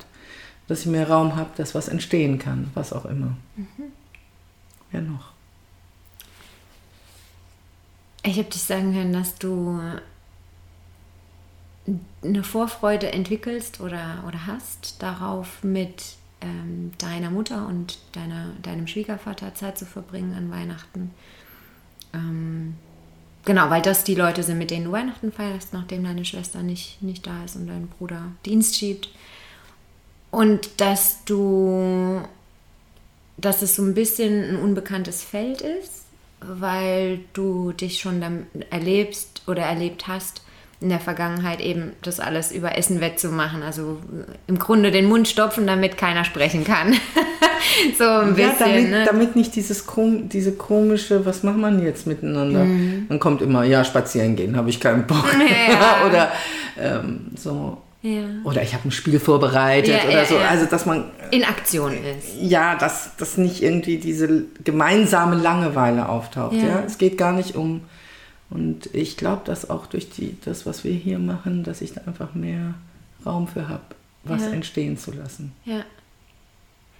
dass 0.68 0.80
ich 0.80 0.86
mehr 0.86 1.08
Raum 1.08 1.36
habe, 1.36 1.50
dass 1.56 1.74
was 1.74 1.88
entstehen 1.88 2.38
kann, 2.38 2.70
was 2.74 2.92
auch 2.92 3.06
immer. 3.06 3.36
Mhm. 3.56 3.84
Wer 4.90 5.02
noch? 5.02 5.32
Ich 8.22 8.38
habe 8.38 8.48
dich 8.48 8.62
sagen 8.62 8.94
hören, 8.94 9.12
dass 9.12 9.36
du 9.36 9.80
eine 12.22 12.44
Vorfreude 12.44 13.12
entwickelst 13.12 13.80
oder, 13.80 14.24
oder 14.26 14.46
hast, 14.46 15.02
darauf 15.02 15.62
mit 15.62 16.16
ähm, 16.40 16.92
deiner 16.98 17.30
Mutter 17.30 17.66
und 17.66 17.98
deiner, 18.12 18.52
deinem 18.62 18.86
Schwiegervater 18.86 19.54
Zeit 19.54 19.78
zu 19.78 19.86
verbringen 19.86 20.34
an 20.34 20.50
Weihnachten. 20.50 21.10
Ähm, 22.14 22.74
genau, 23.44 23.70
weil 23.70 23.82
das 23.82 24.04
die 24.04 24.14
Leute 24.14 24.42
sind, 24.42 24.58
mit 24.58 24.70
denen 24.70 24.86
du 24.86 24.92
Weihnachten 24.92 25.32
feierst, 25.32 25.72
nachdem 25.72 26.04
deine 26.04 26.24
Schwester 26.24 26.62
nicht, 26.62 27.02
nicht 27.02 27.26
da 27.26 27.44
ist 27.44 27.56
und 27.56 27.66
dein 27.66 27.88
Bruder 27.88 28.22
Dienst 28.44 28.76
schiebt. 28.76 29.10
Und 30.30 30.80
dass 30.80 31.24
du, 31.24 32.20
dass 33.36 33.62
es 33.62 33.76
so 33.76 33.82
ein 33.82 33.94
bisschen 33.94 34.50
ein 34.50 34.56
unbekanntes 34.56 35.24
Feld 35.24 35.62
ist, 35.62 36.04
weil 36.40 37.20
du 37.32 37.72
dich 37.72 38.00
schon 38.00 38.46
erlebst 38.70 39.42
oder 39.48 39.62
erlebt 39.62 40.06
hast, 40.06 40.42
in 40.80 40.90
der 40.90 41.00
Vergangenheit 41.00 41.60
eben 41.60 41.92
das 42.02 42.20
alles 42.20 42.52
über 42.52 42.78
Essen 42.78 43.00
wettzumachen. 43.00 43.62
Also 43.62 43.98
im 44.46 44.58
Grunde 44.58 44.92
den 44.92 45.06
Mund 45.06 45.26
stopfen, 45.26 45.66
damit 45.66 45.98
keiner 45.98 46.24
sprechen 46.24 46.64
kann. 46.64 46.94
so 47.98 48.04
ein 48.04 48.36
ja, 48.36 48.48
bisschen. 48.48 48.56
Damit, 48.58 48.90
ne? 48.90 49.04
damit 49.04 49.36
nicht 49.36 49.56
dieses 49.56 49.84
diese 49.96 50.52
komische, 50.52 51.26
was 51.26 51.42
macht 51.42 51.56
man 51.56 51.82
jetzt 51.82 52.06
miteinander? 52.06 52.64
Mhm. 52.64 53.06
Man 53.08 53.18
kommt 53.18 53.42
immer, 53.42 53.64
ja, 53.64 53.84
spazieren 53.84 54.36
gehen, 54.36 54.56
habe 54.56 54.70
ich 54.70 54.78
keinen 54.78 55.06
Bock. 55.06 55.34
Ja. 55.68 56.06
oder 56.08 56.32
ähm, 56.80 57.32
so. 57.36 57.78
Ja. 58.00 58.22
Oder 58.44 58.62
ich 58.62 58.74
habe 58.74 58.86
ein 58.86 58.92
Spiel 58.92 59.18
vorbereitet 59.18 59.96
ja, 60.04 60.08
oder 60.08 60.24
so. 60.24 60.36
Also, 60.36 60.66
dass 60.66 60.86
man. 60.86 61.06
In 61.32 61.42
Aktion 61.42 61.92
ist. 61.92 62.40
Ja, 62.40 62.76
dass, 62.76 63.16
dass 63.16 63.36
nicht 63.36 63.60
irgendwie 63.60 63.98
diese 63.98 64.44
gemeinsame 64.62 65.34
Langeweile 65.34 66.08
auftaucht. 66.08 66.54
Ja. 66.54 66.84
Es 66.86 66.98
geht 66.98 67.18
gar 67.18 67.32
nicht 67.32 67.56
um 67.56 67.80
und 68.50 68.94
ich 68.94 69.16
glaube, 69.16 69.42
dass 69.44 69.68
auch 69.68 69.86
durch 69.86 70.08
die, 70.10 70.36
das, 70.44 70.64
was 70.64 70.84
wir 70.84 70.92
hier 70.92 71.18
machen, 71.18 71.64
dass 71.64 71.80
ich 71.80 71.92
da 71.92 72.02
einfach 72.06 72.34
mehr 72.34 72.74
Raum 73.24 73.46
für 73.46 73.68
habe, 73.68 73.82
was 74.24 74.42
ja. 74.42 74.50
entstehen 74.50 74.96
zu 74.96 75.12
lassen. 75.12 75.52
Ja. 75.64 75.84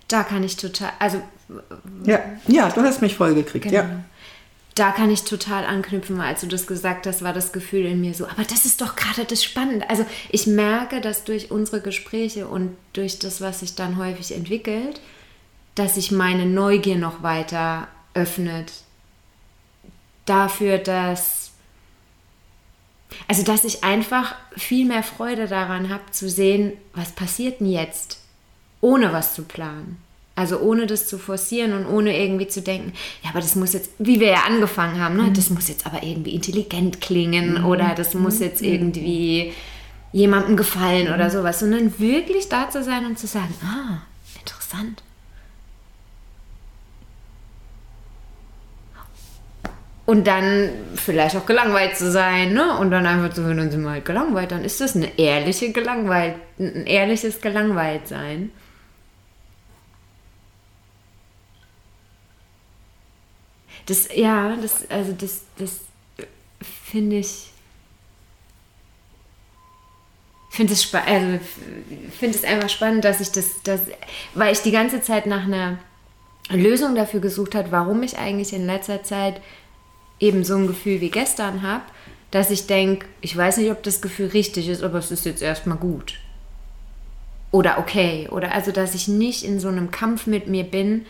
Da 0.09 0.23
kann 0.23 0.43
ich 0.43 0.57
total, 0.57 0.90
also. 0.99 1.21
Ja, 2.05 2.21
ja 2.47 2.69
du 2.71 2.83
hast 2.83 3.02
mich 3.02 3.14
voll 3.14 3.35
gekriegt, 3.35 3.67
genau. 3.67 3.76
ja. 3.76 4.05
Da 4.75 4.93
kann 4.93 5.11
ich 5.11 5.25
total 5.25 5.64
anknüpfen, 5.64 6.21
als 6.21 6.43
du 6.43 6.47
das 6.47 6.69
gesagt 6.69 7.07
hast, 7.07 7.23
war 7.23 7.33
das 7.33 7.52
Gefühl 7.52 7.85
in 7.85 8.00
mir 8.00 8.14
so, 8.14 8.26
aber 8.28 8.45
das 8.45 8.64
ist 8.64 8.81
doch 8.81 8.95
gerade 8.95 9.25
das 9.25 9.43
Spannende. 9.43 9.90
Also 9.90 10.07
ich 10.31 10.47
merke, 10.47 11.00
dass 11.00 11.25
durch 11.25 11.50
unsere 11.50 11.81
Gespräche 11.81 12.47
und 12.47 12.76
durch 12.93 13.19
das, 13.19 13.40
was 13.40 13.61
sich 13.61 13.75
dann 13.75 13.97
häufig 13.97 14.33
entwickelt, 14.33 15.00
dass 15.75 15.97
sich 15.97 16.12
meine 16.12 16.47
Neugier 16.47 16.97
noch 16.97 17.25
weiter 17.25 17.88
öffnet 18.14 18.73
dafür, 20.28 20.78
dass 20.78 21.49
also 23.26 23.42
dass 23.42 23.64
ich 23.64 23.85
einfach 23.85 24.35
viel 24.56 24.87
mehr 24.87 25.02
Freude 25.02 25.47
daran 25.47 25.88
habe 25.88 26.11
zu 26.11 26.28
sehen, 26.28 26.73
was 26.94 27.12
passiert 27.12 27.61
denn 27.61 27.70
jetzt, 27.70 28.18
ohne 28.80 29.12
was 29.12 29.35
zu 29.35 29.42
planen. 29.42 29.99
Also 30.35 30.61
ohne 30.61 30.87
das 30.87 31.08
zu 31.08 31.18
forcieren 31.18 31.73
und 31.73 31.87
ohne 31.87 32.16
irgendwie 32.16 32.47
zu 32.47 32.62
denken, 32.62 32.92
ja, 33.25 33.30
aber 33.30 33.40
das 33.40 33.56
muss 33.56 33.73
jetzt, 33.73 33.90
wie 33.99 34.20
wir 34.20 34.28
ja 34.28 34.42
angefangen 34.47 35.00
haben, 35.00 35.16
ne, 35.16 35.25
mhm. 35.25 35.35
das 35.35 35.50
muss 35.50 35.66
jetzt 35.66 35.85
aber 35.85 36.04
irgendwie 36.04 36.32
intelligent 36.32 37.00
klingen 37.00 37.58
mhm. 37.58 37.66
oder 37.66 37.94
das 37.97 38.14
muss 38.14 38.37
mhm. 38.37 38.44
jetzt 38.44 38.62
irgendwie 38.62 39.52
jemandem 40.12 40.56
gefallen 40.56 41.12
oder 41.12 41.25
mhm. 41.25 41.30
sowas, 41.30 41.58
sondern 41.58 41.99
wirklich 41.99 42.49
da 42.49 42.70
zu 42.70 42.85
sein 42.85 43.04
und 43.04 43.18
zu 43.18 43.26
sagen, 43.26 43.52
ah, 43.64 44.02
interessant. 44.38 45.02
Und 50.09 50.27
dann 50.27 50.71
vielleicht 50.95 51.37
auch 51.37 51.45
gelangweilt 51.45 51.99
zu 51.99 52.11
sein, 52.11 52.55
ne? 52.55 52.79
Und 52.79 52.91
dann 52.91 53.05
einfach 53.05 53.35
zu 53.35 53.43
hören, 53.43 53.59
dann 53.59 53.71
sind 53.71 53.83
wir 53.83 53.91
halt 53.91 54.07
gelangweilt. 54.07 54.53
Dann 54.53 54.65
ist 54.65 54.81
das 54.81 54.97
eine 54.97 55.19
ehrliche 55.19 55.71
Gelangweilt, 55.71 56.37
ein 56.59 56.87
ehrliches 56.87 57.43
Gelangweiltsein. 57.43 58.50
Das, 63.85 64.09
ja, 64.15 64.57
das, 64.57 64.91
also 64.91 65.12
das, 65.12 65.43
das 65.59 65.81
finde 66.91 67.17
ich, 67.17 67.50
finde 70.49 70.73
es 70.73 70.95
also 70.95 71.38
finde 72.19 72.38
es 72.38 72.45
einfach 72.45 72.71
spannend, 72.71 73.05
dass 73.05 73.21
ich 73.21 73.31
das, 73.31 73.62
das, 73.62 73.83
weil 74.33 74.55
ich 74.55 74.62
die 74.62 74.73
ganze 74.73 75.03
Zeit 75.03 75.27
nach 75.27 75.45
einer 75.45 75.77
Lösung 76.49 76.95
dafür 76.95 77.21
gesucht 77.21 77.55
habe, 77.55 77.71
warum 77.73 78.03
ich 78.03 78.17
eigentlich 78.17 78.55
in 78.55 78.65
letzter 78.65 79.03
Zeit 79.03 79.43
eben 80.20 80.44
so 80.44 80.56
ein 80.56 80.66
Gefühl 80.66 81.00
wie 81.00 81.10
gestern 81.10 81.62
habe, 81.62 81.84
dass 82.30 82.50
ich 82.50 82.66
denke, 82.66 83.06
ich 83.20 83.37
weiß 83.37 83.58
nicht, 83.58 83.70
ob 83.70 83.82
das 83.82 84.00
Gefühl 84.00 84.28
richtig 84.28 84.68
ist, 84.68 84.82
aber 84.82 84.98
es 84.98 85.10
ist 85.10 85.25
jetzt 85.25 85.42
erstmal 85.42 85.78
gut. 85.78 86.14
Oder 87.50 87.78
okay. 87.78 88.28
Oder 88.30 88.54
also, 88.54 88.72
dass 88.72 88.94
ich 88.94 89.08
nicht 89.08 89.44
in 89.44 89.60
so 89.60 89.68
einem 89.68 89.90
Kampf 89.90 90.26
mit 90.26 90.48
mir 90.48 90.64
bin, 90.64 91.06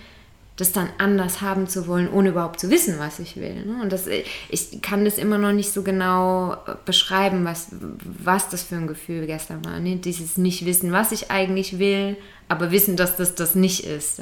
das 0.58 0.72
dann 0.72 0.88
anders 0.98 1.40
haben 1.40 1.68
zu 1.68 1.86
wollen, 1.86 2.10
ohne 2.10 2.30
überhaupt 2.30 2.58
zu 2.58 2.68
wissen, 2.68 2.98
was 2.98 3.20
ich 3.20 3.36
will. 3.36 3.64
Ne? 3.64 3.80
Und 3.80 3.92
das, 3.92 4.08
ich 4.08 4.82
kann 4.82 5.04
das 5.04 5.16
immer 5.16 5.38
noch 5.38 5.52
nicht 5.52 5.72
so 5.72 5.82
genau 5.82 6.54
äh, 6.54 6.74
beschreiben, 6.84 7.44
was, 7.44 7.68
was 7.70 8.48
das 8.48 8.64
für 8.64 8.74
ein 8.74 8.88
Gefühl 8.88 9.26
gestern 9.26 9.64
war. 9.64 9.78
Ne? 9.78 9.96
Dieses 9.96 10.36
Nicht-Wissen, 10.36 10.90
was 10.90 11.12
ich 11.12 11.30
eigentlich 11.30 11.78
will, 11.78 12.16
aber 12.48 12.72
wissen, 12.72 12.96
dass 12.96 13.16
das 13.16 13.36
das 13.36 13.54
nicht 13.54 13.84
ist. 13.84 14.20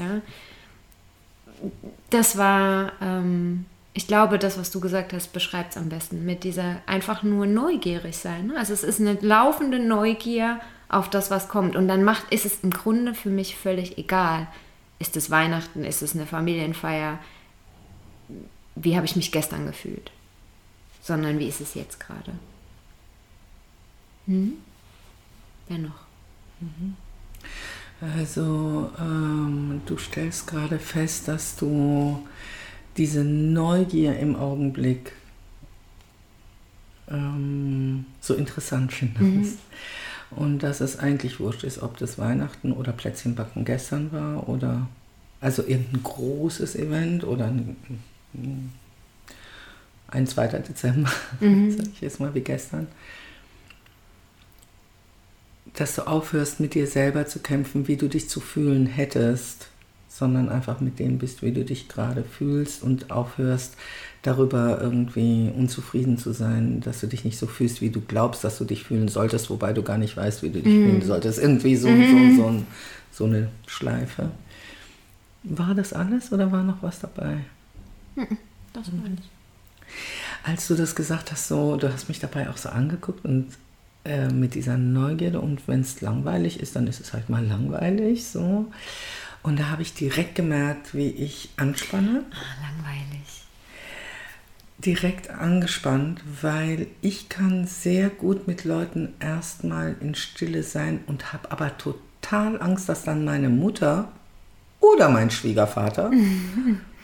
Das 2.11 2.37
war, 2.37 2.93
ähm, 3.01 3.65
ich 3.97 4.07
glaube, 4.07 4.39
das, 4.39 4.59
was 4.59 4.71
du 4.71 4.79
gesagt 4.79 5.15
hast, 5.15 5.33
beschreibt 5.33 5.71
es 5.71 5.79
am 5.79 5.89
besten 5.89 6.27
mit 6.27 6.45
dieser 6.45 6.83
einfach 6.85 7.23
nur 7.23 7.47
neugierig 7.47 8.19
sein. 8.19 8.49
Ne? 8.49 8.59
Also 8.59 8.75
es 8.75 8.85
ist 8.85 9.01
eine 9.01 9.15
laufende 9.15 9.79
Neugier 9.79 10.61
auf 10.91 11.09
das, 11.09 11.31
was 11.31 11.49
kommt. 11.49 11.77
Und 11.77 11.89
dann 11.89 12.05
macht, 12.05 12.31
ist 12.31 12.45
es 12.45 12.61
im 12.63 12.69
Grunde 12.69 13.15
für 13.15 13.31
mich 13.31 13.57
völlig 13.57 13.97
egal, 13.97 14.49
ist 14.99 15.17
es 15.17 15.31
Weihnachten? 15.31 15.83
Ist 15.83 16.03
es 16.03 16.15
eine 16.15 16.27
Familienfeier? 16.27 17.19
Wie 18.75 18.97
habe 18.97 19.07
ich 19.07 19.17
mich 19.17 19.33
gestern 19.33 19.67
gefühlt? 19.67 20.11
Sondern 21.01 21.39
wie 21.39 21.49
ist 21.49 21.63
es 21.63 21.73
jetzt 21.73 21.99
gerade? 21.99 22.33
Hm? 24.27 24.59
Wer 25.69 25.79
noch? 25.79 26.05
Mhm. 26.61 26.97
Also, 28.19 28.91
ähm, 29.01 29.81
du 29.87 29.97
stellst 29.97 30.47
gerade 30.47 30.79
fest, 30.79 31.29
dass 31.29 31.57
du 31.57 32.27
diese 32.97 33.25
Neugier 33.25 34.19
im 34.19 34.37
Augenblick 34.37 35.13
ähm, 37.09 38.07
so 38.21 38.35
interessant 38.35 38.93
findest. 38.93 39.55
Mhm. 39.55 40.37
Und 40.37 40.59
dass 40.61 40.81
es 40.81 40.99
eigentlich 40.99 41.39
wurscht 41.39 41.63
ist, 41.63 41.83
ob 41.83 41.97
das 41.99 42.19
Weihnachten 42.19 42.73
oder 42.73 42.93
Plätzchenbacken 42.93 43.65
gestern 43.65 44.11
war 44.13 44.49
oder 44.49 44.89
also 45.41 45.63
irgendein 45.63 46.03
großes 46.03 46.75
Event 46.77 47.25
oder 47.25 47.47
ein, 47.47 47.77
ein 50.09 50.27
2. 50.27 50.49
Dezember, 50.49 51.13
mhm. 51.41 51.71
sage 51.71 51.91
ich 51.93 52.01
jetzt 52.01 52.21
mal 52.21 52.35
wie 52.35 52.41
gestern. 52.41 52.89
Dass 55.75 55.95
du 55.95 56.07
aufhörst, 56.07 56.59
mit 56.59 56.75
dir 56.75 56.87
selber 56.87 57.27
zu 57.27 57.39
kämpfen, 57.39 57.87
wie 57.87 57.97
du 57.97 58.09
dich 58.09 58.29
zu 58.29 58.41
fühlen 58.41 58.87
hättest, 58.87 59.69
sondern 60.17 60.49
einfach 60.49 60.81
mit 60.81 60.99
dem 60.99 61.19
bist, 61.19 61.43
wie 61.43 61.53
du 61.53 61.65
dich 61.65 61.89
gerade 61.89 62.25
fühlst 62.25 62.83
und 62.83 63.11
aufhörst, 63.11 63.77
darüber 64.23 64.81
irgendwie 64.81 65.53
unzufrieden 65.57 66.19
zu 66.19 66.33
sein, 66.33 66.81
dass 66.81 67.01
du 67.01 67.07
dich 67.07 67.25
nicht 67.25 67.39
so 67.39 67.47
fühlst, 67.47 67.81
wie 67.81 67.91
du 67.91 68.01
glaubst, 68.01 68.43
dass 68.43 68.59
du 68.59 68.65
dich 68.65 68.85
fühlen 68.85 69.09
solltest, 69.09 69.51
wobei 69.51 69.73
du 69.73 69.83
gar 69.83 69.99
nicht 69.99 70.17
weißt, 70.17 70.43
wie 70.43 70.51
du 70.51 70.61
dich 70.61 70.75
mm. 70.75 70.85
fühlen 70.85 71.03
solltest. 71.03 71.39
Irgendwie 71.39 71.77
so, 71.77 71.89
mm. 71.89 72.37
so, 72.37 72.43
so, 72.43 72.63
so, 73.13 73.25
eine 73.25 73.49
Schleife. 73.67 74.31
War 75.45 75.75
das 75.75 75.93
alles 75.93 76.33
oder 76.33 76.51
war 76.51 76.65
noch 76.65 76.83
was 76.83 76.99
dabei? 76.99 77.39
Mhm. 78.17 78.39
Das 78.73 78.87
war 78.93 79.05
alles. 79.05 79.25
Als 80.43 80.67
du 80.67 80.75
das 80.75 80.95
gesagt 80.97 81.31
hast, 81.31 81.47
so, 81.47 81.77
du 81.77 81.93
hast 81.93 82.09
mich 82.09 82.19
dabei 82.19 82.51
auch 82.51 82.57
so 82.57 82.69
angeguckt 82.69 83.25
und 83.25 83.47
äh, 84.05 84.29
mit 84.29 84.55
dieser 84.55 84.77
Neugierde 84.77 85.41
und 85.41 85.67
wenn 85.69 85.81
es 85.81 86.01
langweilig 86.01 86.61
ist, 86.61 86.75
dann 86.75 86.87
ist 86.87 87.01
es 87.01 87.13
halt 87.13 87.29
mal 87.29 87.45
langweilig 87.45 88.25
so. 88.27 88.67
Und 89.47 89.61
da 89.61 89.71
habe 89.71 89.83
ich 89.83 89.95
direkt 89.95 90.35
gemerkt, 90.35 90.93
wie 90.93 91.09
ich 91.09 91.51
anspanne. 91.57 92.25
Ah, 92.33 92.67
langweilig 92.67 93.47
direkt 94.79 95.31
angespannt, 95.31 96.23
weil 96.43 96.87
ich 97.01 97.29
kann 97.29 97.67
sehr 97.67 98.11
gut 98.11 98.47
mit 98.47 98.65
Leuten 98.65 99.15
erstmal 99.21 99.97
in 100.01 100.15
Stille 100.15 100.63
sein 100.63 101.01
und 101.07 101.33
habe 101.33 101.51
aber 101.51 101.79
total 101.79 102.61
Angst, 102.61 102.89
dass 102.89 103.03
dann 103.03 103.25
meine 103.25 103.49
Mutter 103.49 104.09
oder 104.81 105.09
mein 105.09 105.31
Schwiegervater 105.31 106.11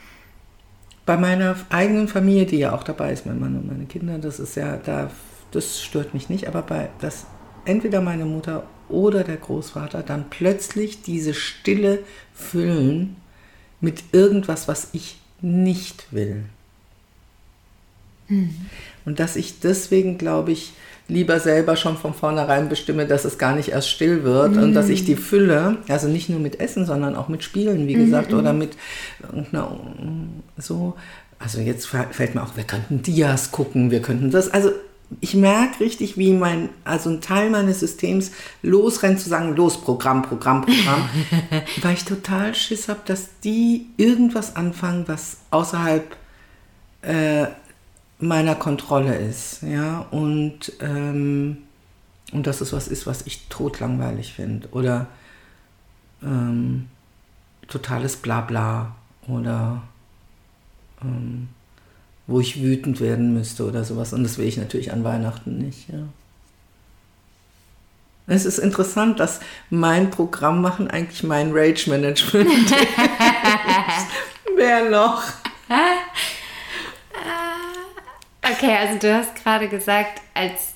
bei 1.06 1.16
meiner 1.16 1.56
eigenen 1.70 2.08
Familie, 2.08 2.46
die 2.46 2.58
ja 2.58 2.72
auch 2.72 2.84
dabei 2.84 3.12
ist, 3.12 3.24
mein 3.24 3.40
Mann 3.40 3.56
und 3.56 3.66
meine 3.66 3.86
Kinder, 3.86 4.18
das 4.18 4.38
ist 4.38 4.54
ja 4.54 4.76
da, 4.76 5.10
das 5.50 5.82
stört 5.82 6.12
mich 6.12 6.28
nicht, 6.28 6.48
aber 6.48 6.62
bei 6.62 6.90
das 7.00 7.26
entweder 7.64 8.00
meine 8.02 8.26
Mutter 8.26 8.64
oder 8.92 9.24
der 9.24 9.36
Großvater 9.36 10.02
dann 10.02 10.26
plötzlich 10.30 11.02
diese 11.02 11.34
Stille 11.34 12.00
füllen 12.34 13.16
mit 13.80 14.04
irgendwas, 14.12 14.68
was 14.68 14.88
ich 14.92 15.16
nicht 15.40 16.06
will. 16.12 16.44
Mhm. 18.28 18.54
Und 19.04 19.18
dass 19.18 19.36
ich 19.36 19.60
deswegen, 19.60 20.18
glaube 20.18 20.52
ich, 20.52 20.72
lieber 21.08 21.40
selber 21.40 21.76
schon 21.76 21.96
von 21.96 22.14
vornherein 22.14 22.68
bestimme, 22.68 23.06
dass 23.06 23.24
es 23.24 23.36
gar 23.38 23.54
nicht 23.54 23.70
erst 23.70 23.90
still 23.90 24.22
wird 24.22 24.52
mhm. 24.52 24.62
und 24.62 24.74
dass 24.74 24.88
ich 24.88 25.04
die 25.04 25.16
Fülle, 25.16 25.78
also 25.88 26.08
nicht 26.08 26.28
nur 26.28 26.40
mit 26.40 26.60
Essen, 26.60 26.86
sondern 26.86 27.16
auch 27.16 27.28
mit 27.28 27.42
Spielen, 27.42 27.86
wie 27.86 27.94
gesagt, 27.94 28.32
mhm. 28.32 28.38
oder 28.38 28.52
mit 28.52 28.76
na, 29.50 29.76
so, 30.56 30.94
also 31.38 31.60
jetzt 31.60 31.86
fällt 31.86 32.34
mir 32.34 32.42
auch, 32.42 32.56
wir 32.56 32.64
könnten 32.64 33.02
Dias 33.02 33.50
gucken, 33.50 33.90
wir 33.90 34.00
könnten 34.00 34.30
das, 34.30 34.48
also 34.48 34.70
ich 35.20 35.34
merke 35.34 35.80
richtig, 35.80 36.16
wie 36.16 36.32
mein, 36.32 36.68
also 36.84 37.10
ein 37.10 37.20
Teil 37.20 37.50
meines 37.50 37.80
Systems 37.80 38.32
losrennt 38.62 39.20
zu 39.20 39.28
sagen, 39.28 39.54
los, 39.56 39.80
Programm, 39.80 40.22
Programm, 40.22 40.62
Programm, 40.62 41.08
weil 41.82 41.94
ich 41.94 42.04
total 42.04 42.54
Schiss 42.54 42.88
habe, 42.88 43.00
dass 43.04 43.40
die 43.40 43.86
irgendwas 43.96 44.56
anfangen, 44.56 45.06
was 45.08 45.38
außerhalb 45.50 46.16
äh, 47.02 47.46
meiner 48.18 48.54
Kontrolle 48.54 49.16
ist. 49.16 49.62
Ja? 49.62 50.06
Und, 50.10 50.72
ähm, 50.80 51.58
und 52.32 52.46
dass 52.46 52.60
es 52.60 52.72
was 52.72 52.88
ist, 52.88 53.06
was 53.06 53.26
ich 53.26 53.48
totlangweilig 53.48 54.32
finde. 54.32 54.68
Oder 54.70 55.08
ähm, 56.22 56.88
totales 57.68 58.16
Blabla. 58.16 58.94
Oder 59.28 59.82
ähm, 61.02 61.48
wo 62.26 62.40
ich 62.40 62.62
wütend 62.62 63.00
werden 63.00 63.34
müsste 63.34 63.66
oder 63.66 63.84
sowas. 63.84 64.12
Und 64.12 64.22
das 64.22 64.38
will 64.38 64.46
ich 64.46 64.56
natürlich 64.56 64.92
an 64.92 65.04
Weihnachten 65.04 65.58
nicht. 65.58 65.88
Ja. 65.88 65.98
Es 68.26 68.44
ist 68.44 68.58
interessant, 68.58 69.18
dass 69.20 69.40
mein 69.70 70.10
Programm 70.10 70.62
machen 70.62 70.88
eigentlich 70.88 71.22
mein 71.22 71.50
Rage 71.52 71.90
Management 71.90 72.50
ist. 72.50 72.74
Wer 74.56 74.88
noch? 74.90 75.24
Okay, 78.42 78.76
also 78.76 78.98
du 78.98 79.14
hast 79.14 79.34
gerade 79.36 79.68
gesagt, 79.68 80.20
als, 80.34 80.74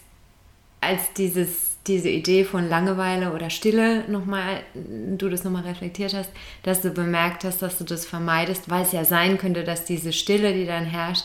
als 0.81 1.13
dieses, 1.17 1.66
diese 1.87 2.09
Idee 2.09 2.44
von 2.44 2.68
Langeweile 2.68 3.33
oder 3.33 3.51
Stille 3.51 4.05
nochmal, 4.09 4.61
du 4.75 5.29
das 5.29 5.44
nochmal 5.44 5.62
reflektiert 5.62 6.14
hast, 6.14 6.31
dass 6.62 6.83
du 6.83 6.90
bemerkt 6.90 7.44
hast, 7.44 7.62
dass 7.62 7.79
du 7.79 7.85
das 7.85 8.07
vermeidest, 8.07 8.68
weil 8.68 8.83
es 8.83 8.92
ja 8.92 9.05
sein 9.05 9.38
könnte, 9.38 9.64
dass 9.64 9.85
diese 9.85 10.12
Stille, 10.12 10.53
die 10.53 10.66
dann 10.66 10.85
herrscht, 10.85 11.25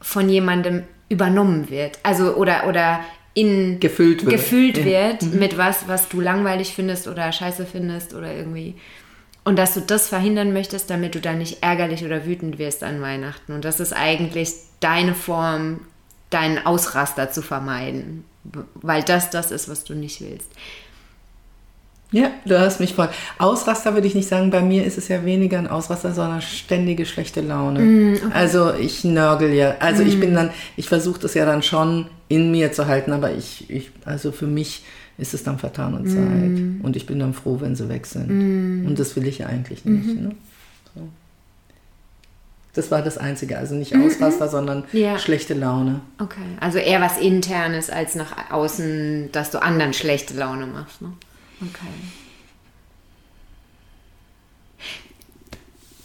von 0.00 0.28
jemandem 0.28 0.84
übernommen 1.08 1.70
wird. 1.70 1.98
Also 2.02 2.34
oder, 2.34 2.66
oder 2.68 3.00
in 3.34 3.80
gefüllt 3.80 4.24
wird, 4.24 4.32
gefüllt 4.32 4.84
wird 4.84 5.22
ja. 5.22 5.28
Mhm. 5.28 5.38
mit 5.38 5.56
was, 5.56 5.88
was 5.88 6.08
du 6.08 6.20
langweilig 6.20 6.74
findest 6.74 7.08
oder 7.08 7.30
scheiße 7.32 7.66
findest 7.66 8.14
oder 8.14 8.34
irgendwie. 8.34 8.74
Und 9.44 9.58
dass 9.58 9.74
du 9.74 9.80
das 9.80 10.08
verhindern 10.08 10.52
möchtest, 10.52 10.90
damit 10.90 11.14
du 11.14 11.20
dann 11.20 11.38
nicht 11.38 11.62
ärgerlich 11.62 12.04
oder 12.04 12.26
wütend 12.26 12.58
wirst 12.58 12.84
an 12.84 13.00
Weihnachten. 13.00 13.52
Und 13.52 13.64
das 13.64 13.80
ist 13.80 13.92
eigentlich 13.92 14.50
deine 14.80 15.14
Form, 15.14 15.80
deinen 16.30 16.64
Ausraster 16.64 17.30
zu 17.30 17.42
vermeiden, 17.42 18.24
weil 18.74 19.02
das 19.02 19.30
das 19.30 19.50
ist, 19.50 19.68
was 19.68 19.84
du 19.84 19.94
nicht 19.94 20.20
willst. 20.20 20.48
Ja, 22.12 22.30
du 22.44 22.60
hast 22.60 22.78
mich 22.78 22.94
voll. 22.94 23.08
Ausraster 23.38 23.94
würde 23.94 24.06
ich 24.06 24.14
nicht 24.14 24.28
sagen, 24.28 24.50
bei 24.50 24.60
mir 24.60 24.84
ist 24.84 24.98
es 24.98 25.08
ja 25.08 25.24
weniger 25.24 25.58
ein 25.58 25.66
Ausraster, 25.66 26.12
sondern 26.12 26.42
ständige 26.42 27.06
schlechte 27.06 27.40
Laune. 27.40 27.80
Mm, 27.80 28.14
okay. 28.16 28.32
Also 28.34 28.74
ich 28.74 29.02
nörgel 29.02 29.54
ja. 29.54 29.76
Also 29.80 30.04
mm. 30.04 30.06
ich 30.06 30.20
bin 30.20 30.34
dann, 30.34 30.50
ich 30.76 30.88
versuche 30.88 31.20
das 31.20 31.32
ja 31.32 31.46
dann 31.46 31.62
schon 31.62 32.06
in 32.28 32.50
mir 32.50 32.70
zu 32.72 32.86
halten, 32.86 33.12
aber 33.12 33.32
ich, 33.32 33.70
ich 33.70 33.90
also 34.04 34.30
für 34.30 34.46
mich 34.46 34.84
ist 35.16 35.32
es 35.32 35.42
dann 35.42 35.58
vertane 35.58 36.00
mm. 36.00 36.06
Zeit. 36.06 36.84
Und 36.84 36.96
ich 36.96 37.06
bin 37.06 37.18
dann 37.18 37.32
froh, 37.32 37.58
wenn 37.60 37.76
sie 37.76 37.88
weg 37.88 38.04
sind. 38.04 38.28
Mm. 38.28 38.86
Und 38.86 38.98
das 38.98 39.16
will 39.16 39.26
ich 39.26 39.38
ja 39.38 39.46
eigentlich 39.46 39.86
nicht. 39.86 40.08
-hmm. 40.08 40.20
Ne? 40.20 40.34
Das 42.74 42.90
war 42.90 43.02
das 43.02 43.18
Einzige. 43.18 43.58
Also 43.58 43.74
nicht 43.74 43.94
Ausraster, 43.94 44.46
mhm. 44.46 44.50
sondern 44.50 44.84
ja. 44.92 45.18
schlechte 45.18 45.54
Laune. 45.54 46.00
Okay. 46.18 46.40
Also 46.60 46.78
eher 46.78 47.00
was 47.00 47.18
Internes 47.18 47.90
als 47.90 48.14
nach 48.14 48.50
außen, 48.50 49.30
dass 49.32 49.50
du 49.50 49.60
anderen 49.60 49.92
schlechte 49.92 50.34
Laune 50.34 50.66
machst. 50.66 51.02
Ne? 51.02 51.12
Okay. 51.60 51.92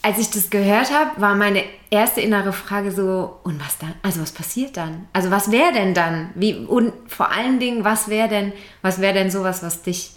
Als 0.02 0.20
ich 0.20 0.30
das 0.30 0.50
gehört 0.50 0.92
habe, 0.92 1.20
war 1.22 1.36
meine 1.36 1.64
erste 1.90 2.22
innere 2.22 2.54
Frage 2.54 2.92
so, 2.92 3.40
und 3.44 3.60
was 3.60 3.78
dann? 3.78 3.94
Also 4.04 4.22
was 4.22 4.32
passiert 4.32 4.78
dann? 4.78 5.08
Also 5.12 5.32
was 5.32 5.52
wäre 5.52 5.74
denn 5.74 5.94
dann? 5.94 6.30
Wie, 6.36 6.54
und 6.54 6.94
vor 7.08 7.32
allen 7.32 7.60
Dingen, 7.60 7.84
was 7.84 8.08
wäre 8.08 8.30
denn, 8.30 8.54
was 8.82 9.02
wäre 9.02 9.14
denn 9.14 9.32
sowas, 9.32 9.64
was 9.64 9.82
dich 9.82 10.12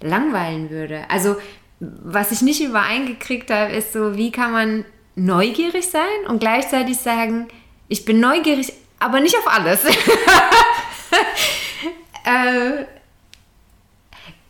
langweilen 0.00 0.70
würde? 0.70 1.08
Also 1.10 1.36
was 1.78 2.32
ich 2.32 2.42
nicht 2.42 2.62
übereingekriegt 2.62 3.50
habe, 3.50 3.72
ist 3.72 3.92
so, 3.92 4.16
wie 4.16 4.32
kann 4.32 4.52
man 4.52 4.84
neugierig 5.16 5.88
sein 5.90 6.26
und 6.28 6.38
gleichzeitig 6.38 6.98
sagen, 6.98 7.48
ich 7.88 8.04
bin 8.04 8.20
neugierig, 8.20 8.72
aber 9.00 9.20
nicht 9.20 9.36
auf 9.36 9.48
alles. 9.48 9.84
äh, 12.24 12.84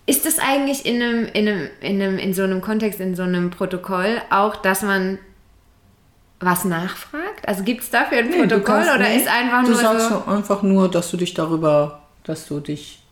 ist 0.07 0.26
das 0.26 0.38
eigentlich 0.38 0.87
in, 0.87 1.02
einem, 1.02 1.26
in, 1.26 1.48
einem, 1.48 1.68
in, 1.81 2.02
einem, 2.02 2.18
in 2.18 2.35
so 2.35 2.42
einem 2.42 2.61
Kontext, 2.61 3.00
in 3.00 3.16
so 3.16 3.22
einem 3.22 3.50
Protokoll 3.50 4.20
auch, 4.31 4.57
dass 4.57 4.83
man 4.83 5.18
was 6.38 6.64
nachfragt? 6.64 7.46
Also 7.46 7.62
gibt 7.64 7.83
es 7.83 7.90
dafür 7.90 8.18
ein 8.18 8.29
nee, 8.29 8.38
Protokoll 8.38 8.62
kannst, 8.64 8.94
oder 8.94 9.09
nee, 9.09 9.16
ist 9.16 9.29
einfach 9.29 9.62
nur. 9.62 9.72
Du 9.72 9.76
sagst 9.76 10.09
so 10.09 10.24
einfach 10.26 10.62
nur, 10.62 10.90
dass 10.90 11.11
du 11.11 11.16
dich 11.16 11.35
darüber, 11.35 12.02
dass 12.24 12.46
du 12.46 12.61
dich. 12.61 13.02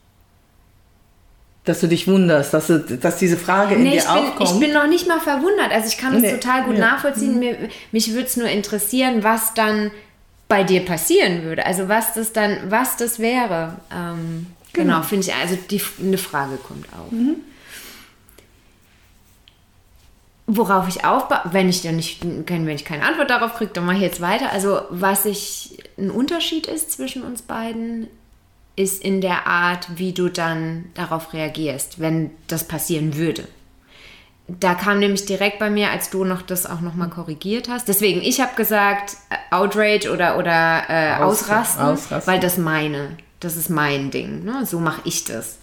Dass 1.64 1.81
du 1.81 1.88
dich 1.88 2.07
wunderst, 2.07 2.53
dass, 2.53 2.66
du, 2.66 2.81
dass 2.81 3.16
diese 3.16 3.38
Frage 3.38 3.77
in 3.77 3.85
nee, 3.85 3.92
dir 3.92 3.96
ich 3.96 4.05
bin, 4.05 4.12
aufkommt. 4.12 4.50
Ich 4.50 4.61
bin 4.61 4.72
noch 4.74 4.87
nicht 4.87 5.09
mal 5.09 5.20
verwundert. 5.20 5.72
Also 5.72 5.88
ich 5.88 5.96
kann 5.96 6.14
es 6.14 6.22
nee, 6.22 6.33
total 6.33 6.64
gut 6.64 6.74
ja. 6.74 6.81
nachvollziehen. 6.81 7.38
Mir, 7.38 7.57
mich 7.90 8.12
würde 8.12 8.27
es 8.27 8.37
nur 8.37 8.48
interessieren, 8.48 9.24
was 9.24 9.55
dann 9.55 9.90
bei 10.48 10.62
dir 10.62 10.85
passieren 10.85 11.42
würde. 11.42 11.64
Also 11.66 11.88
was 11.88 12.14
das 12.14 12.33
dann, 12.33 12.70
was 12.70 12.96
das 12.96 13.18
wäre. 13.18 13.77
Ähm, 13.90 14.46
genau, 14.72 14.96
genau 14.96 15.03
finde 15.03 15.27
ich, 15.27 15.35
also 15.35 15.57
die, 15.70 15.81
eine 16.00 16.18
Frage 16.18 16.57
kommt 16.57 16.87
auf. 16.92 17.11
Mhm. 17.11 17.37
Worauf 20.46 20.87
ich 20.88 21.07
aufbaue, 21.07 21.40
wenn 21.53 21.70
ich 21.70 21.81
dann 21.81 21.96
nicht, 21.96 22.22
wenn 22.22 22.68
ich 22.68 22.85
keine 22.85 23.05
Antwort 23.05 23.31
darauf 23.31 23.55
kriege, 23.55 23.70
dann 23.72 23.87
mache 23.87 23.96
ich 23.96 24.03
jetzt 24.03 24.20
weiter. 24.20 24.53
Also, 24.53 24.83
was 24.90 25.24
ich 25.24 25.79
ein 25.96 26.11
Unterschied 26.11 26.66
ist 26.66 26.92
zwischen 26.92 27.22
uns 27.22 27.40
beiden, 27.40 28.09
ist 28.77 29.03
in 29.03 29.21
der 29.21 29.47
Art, 29.47 29.87
wie 29.97 30.13
du 30.13 30.29
dann 30.29 30.87
darauf 30.95 31.33
reagierst, 31.33 32.01
wenn 32.01 32.31
das 32.49 32.67
passieren 32.67 33.17
würde. 33.17 33.47
Da 34.47 34.75
kam 34.75 34.99
nämlich 34.99 35.25
direkt 35.25 35.59
bei 35.59 35.71
mir, 35.71 35.91
als 35.91 36.11
du 36.11 36.25
noch 36.25 36.43
das 36.43 36.67
auch 36.67 36.81
nochmal 36.81 37.09
korrigiert 37.09 37.69
hast. 37.69 37.89
Deswegen, 37.89 38.21
ich 38.21 38.41
habe 38.41 38.55
gesagt, 38.57 39.17
äh, 39.31 39.55
Outrage 39.55 40.13
oder, 40.13 40.37
oder 40.39 40.83
äh, 40.89 41.15
ausrasten, 41.23 41.83
ausrasten, 41.83 42.31
weil 42.31 42.41
das 42.41 42.59
meine, 42.59 43.17
das 43.41 43.57
ist 43.57 43.71
mein 43.71 44.11
Ding. 44.11 44.45
Ne? 44.45 44.67
So 44.67 44.81
mache 44.81 45.01
ich 45.05 45.25
das. 45.25 45.59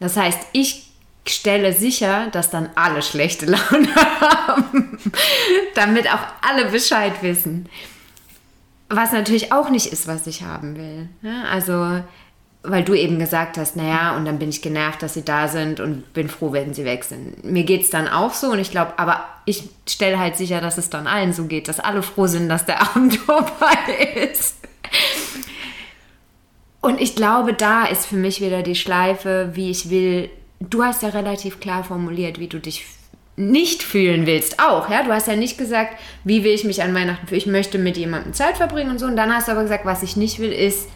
Das 0.00 0.16
heißt, 0.16 0.40
ich 0.52 0.90
stelle 1.24 1.72
sicher, 1.72 2.28
dass 2.32 2.50
dann 2.50 2.70
alle 2.74 3.02
schlechte 3.02 3.46
Laune 3.46 3.94
haben, 4.20 4.98
damit 5.74 6.08
auch 6.08 6.26
alle 6.42 6.70
Bescheid 6.70 7.22
wissen. 7.22 7.68
Was 8.88 9.12
natürlich 9.12 9.52
auch 9.52 9.70
nicht 9.70 9.86
ist, 9.86 10.08
was 10.08 10.26
ich 10.26 10.42
haben 10.42 10.76
will. 10.76 11.08
Ja, 11.22 11.44
also, 11.44 12.02
weil 12.68 12.84
du 12.84 12.94
eben 12.94 13.18
gesagt 13.18 13.58
hast, 13.58 13.76
naja, 13.76 14.16
und 14.16 14.24
dann 14.24 14.38
bin 14.38 14.48
ich 14.48 14.62
genervt, 14.62 15.02
dass 15.02 15.14
sie 15.14 15.24
da 15.24 15.48
sind 15.48 15.80
und 15.80 16.12
bin 16.12 16.28
froh, 16.28 16.52
wenn 16.52 16.74
sie 16.74 16.84
weg 16.84 17.04
sind. 17.04 17.44
Mir 17.44 17.64
geht 17.64 17.82
es 17.82 17.90
dann 17.90 18.08
auch 18.08 18.32
so 18.32 18.48
und 18.48 18.58
ich 18.58 18.70
glaube, 18.70 18.98
aber 18.98 19.24
ich 19.44 19.64
stelle 19.88 20.18
halt 20.18 20.36
sicher, 20.36 20.60
dass 20.60 20.78
es 20.78 20.90
dann 20.90 21.06
allen 21.06 21.32
so 21.32 21.44
geht, 21.44 21.68
dass 21.68 21.80
alle 21.80 22.02
froh 22.02 22.26
sind, 22.26 22.48
dass 22.48 22.66
der 22.66 22.80
Abend 22.96 23.16
vorbei 23.16 24.28
ist. 24.32 24.56
Und 26.80 27.00
ich 27.00 27.16
glaube, 27.16 27.52
da 27.52 27.86
ist 27.86 28.06
für 28.06 28.16
mich 28.16 28.40
wieder 28.40 28.62
die 28.62 28.76
Schleife, 28.76 29.50
wie 29.54 29.70
ich 29.70 29.90
will, 29.90 30.30
du 30.60 30.84
hast 30.84 31.02
ja 31.02 31.08
relativ 31.08 31.60
klar 31.60 31.84
formuliert, 31.84 32.38
wie 32.38 32.48
du 32.48 32.60
dich 32.60 32.84
nicht 33.36 33.82
fühlen 33.82 34.26
willst, 34.26 34.60
auch, 34.60 34.88
ja. 34.90 35.02
Du 35.02 35.12
hast 35.12 35.28
ja 35.28 35.36
nicht 35.36 35.58
gesagt, 35.58 36.00
wie 36.24 36.42
will 36.42 36.54
ich 36.54 36.64
mich 36.64 36.82
an 36.82 36.94
Weihnachten 36.94 37.26
fühlen. 37.26 37.38
Ich 37.38 37.46
möchte 37.46 37.78
mit 37.78 37.96
jemandem 37.96 38.32
Zeit 38.32 38.56
verbringen 38.56 38.90
und 38.90 38.98
so. 38.98 39.06
Und 39.06 39.16
dann 39.16 39.34
hast 39.34 39.48
du 39.48 39.52
aber 39.52 39.62
gesagt, 39.62 39.84
was 39.84 40.02
ich 40.02 40.16
nicht 40.16 40.38
will, 40.38 40.52
ist 40.52 40.88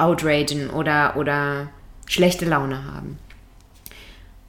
outragen 0.00 0.70
oder, 0.70 1.16
oder 1.16 1.68
schlechte 2.06 2.44
Laune 2.44 2.84
haben. 2.84 3.18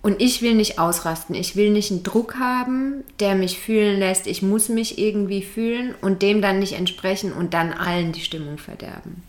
Und 0.01 0.19
ich 0.19 0.41
will 0.41 0.55
nicht 0.55 0.79
ausrasten. 0.79 1.35
Ich 1.35 1.55
will 1.55 1.69
nicht 1.69 1.91
einen 1.91 2.03
Druck 2.03 2.35
haben, 2.39 3.03
der 3.19 3.35
mich 3.35 3.59
fühlen 3.59 3.99
lässt, 3.99 4.25
ich 4.25 4.41
muss 4.41 4.67
mich 4.67 4.97
irgendwie 4.97 5.43
fühlen 5.43 5.93
und 6.01 6.23
dem 6.23 6.41
dann 6.41 6.59
nicht 6.59 6.73
entsprechen 6.73 7.33
und 7.33 7.53
dann 7.53 7.71
allen 7.71 8.11
die 8.11 8.21
Stimmung 8.21 8.57
verderben. 8.57 9.23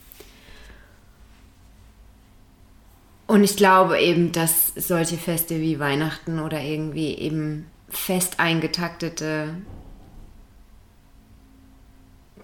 Und 3.26 3.44
ich 3.44 3.56
glaube 3.56 3.98
eben, 4.00 4.32
dass 4.32 4.72
solche 4.74 5.16
Feste 5.16 5.60
wie 5.60 5.78
Weihnachten 5.78 6.38
oder 6.38 6.60
irgendwie 6.60 7.14
eben 7.14 7.66
fest 7.88 8.40
eingetaktete 8.40 9.54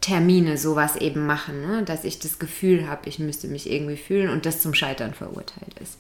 Termine 0.01 0.57
sowas 0.57 0.97
eben 0.97 1.27
machen, 1.27 1.61
ne? 1.63 1.83
dass 1.83 2.05
ich 2.05 2.19
das 2.19 2.39
Gefühl 2.39 2.89
habe, 2.89 3.09
ich 3.09 3.19
müsste 3.19 3.49
mich 3.49 3.71
irgendwie 3.71 3.97
fühlen 3.97 4.31
und 4.31 4.47
das 4.47 4.61
zum 4.61 4.75
Scheitern 4.75 5.15
verurteilt 5.15 5.79
ist. 5.81 5.99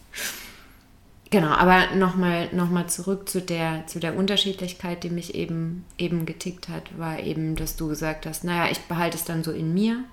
Genau, 1.30 1.48
aber 1.48 1.94
nochmal 1.94 2.48
noch 2.52 2.70
mal 2.70 2.86
zurück 2.86 3.28
zu 3.28 3.42
der, 3.42 3.86
zu 3.86 4.00
der 4.00 4.16
Unterschiedlichkeit, 4.16 5.04
die 5.04 5.10
mich 5.10 5.34
eben, 5.34 5.84
eben 5.98 6.24
getickt 6.24 6.68
hat, 6.68 6.98
war 6.98 7.20
eben, 7.20 7.54
dass 7.54 7.76
du 7.76 7.88
gesagt 7.88 8.24
hast, 8.24 8.44
naja, 8.44 8.70
ich 8.70 8.80
behalte 8.82 9.18
es 9.18 9.24
dann 9.24 9.44
so 9.44 9.52
in 9.52 9.74
mir 9.74 10.04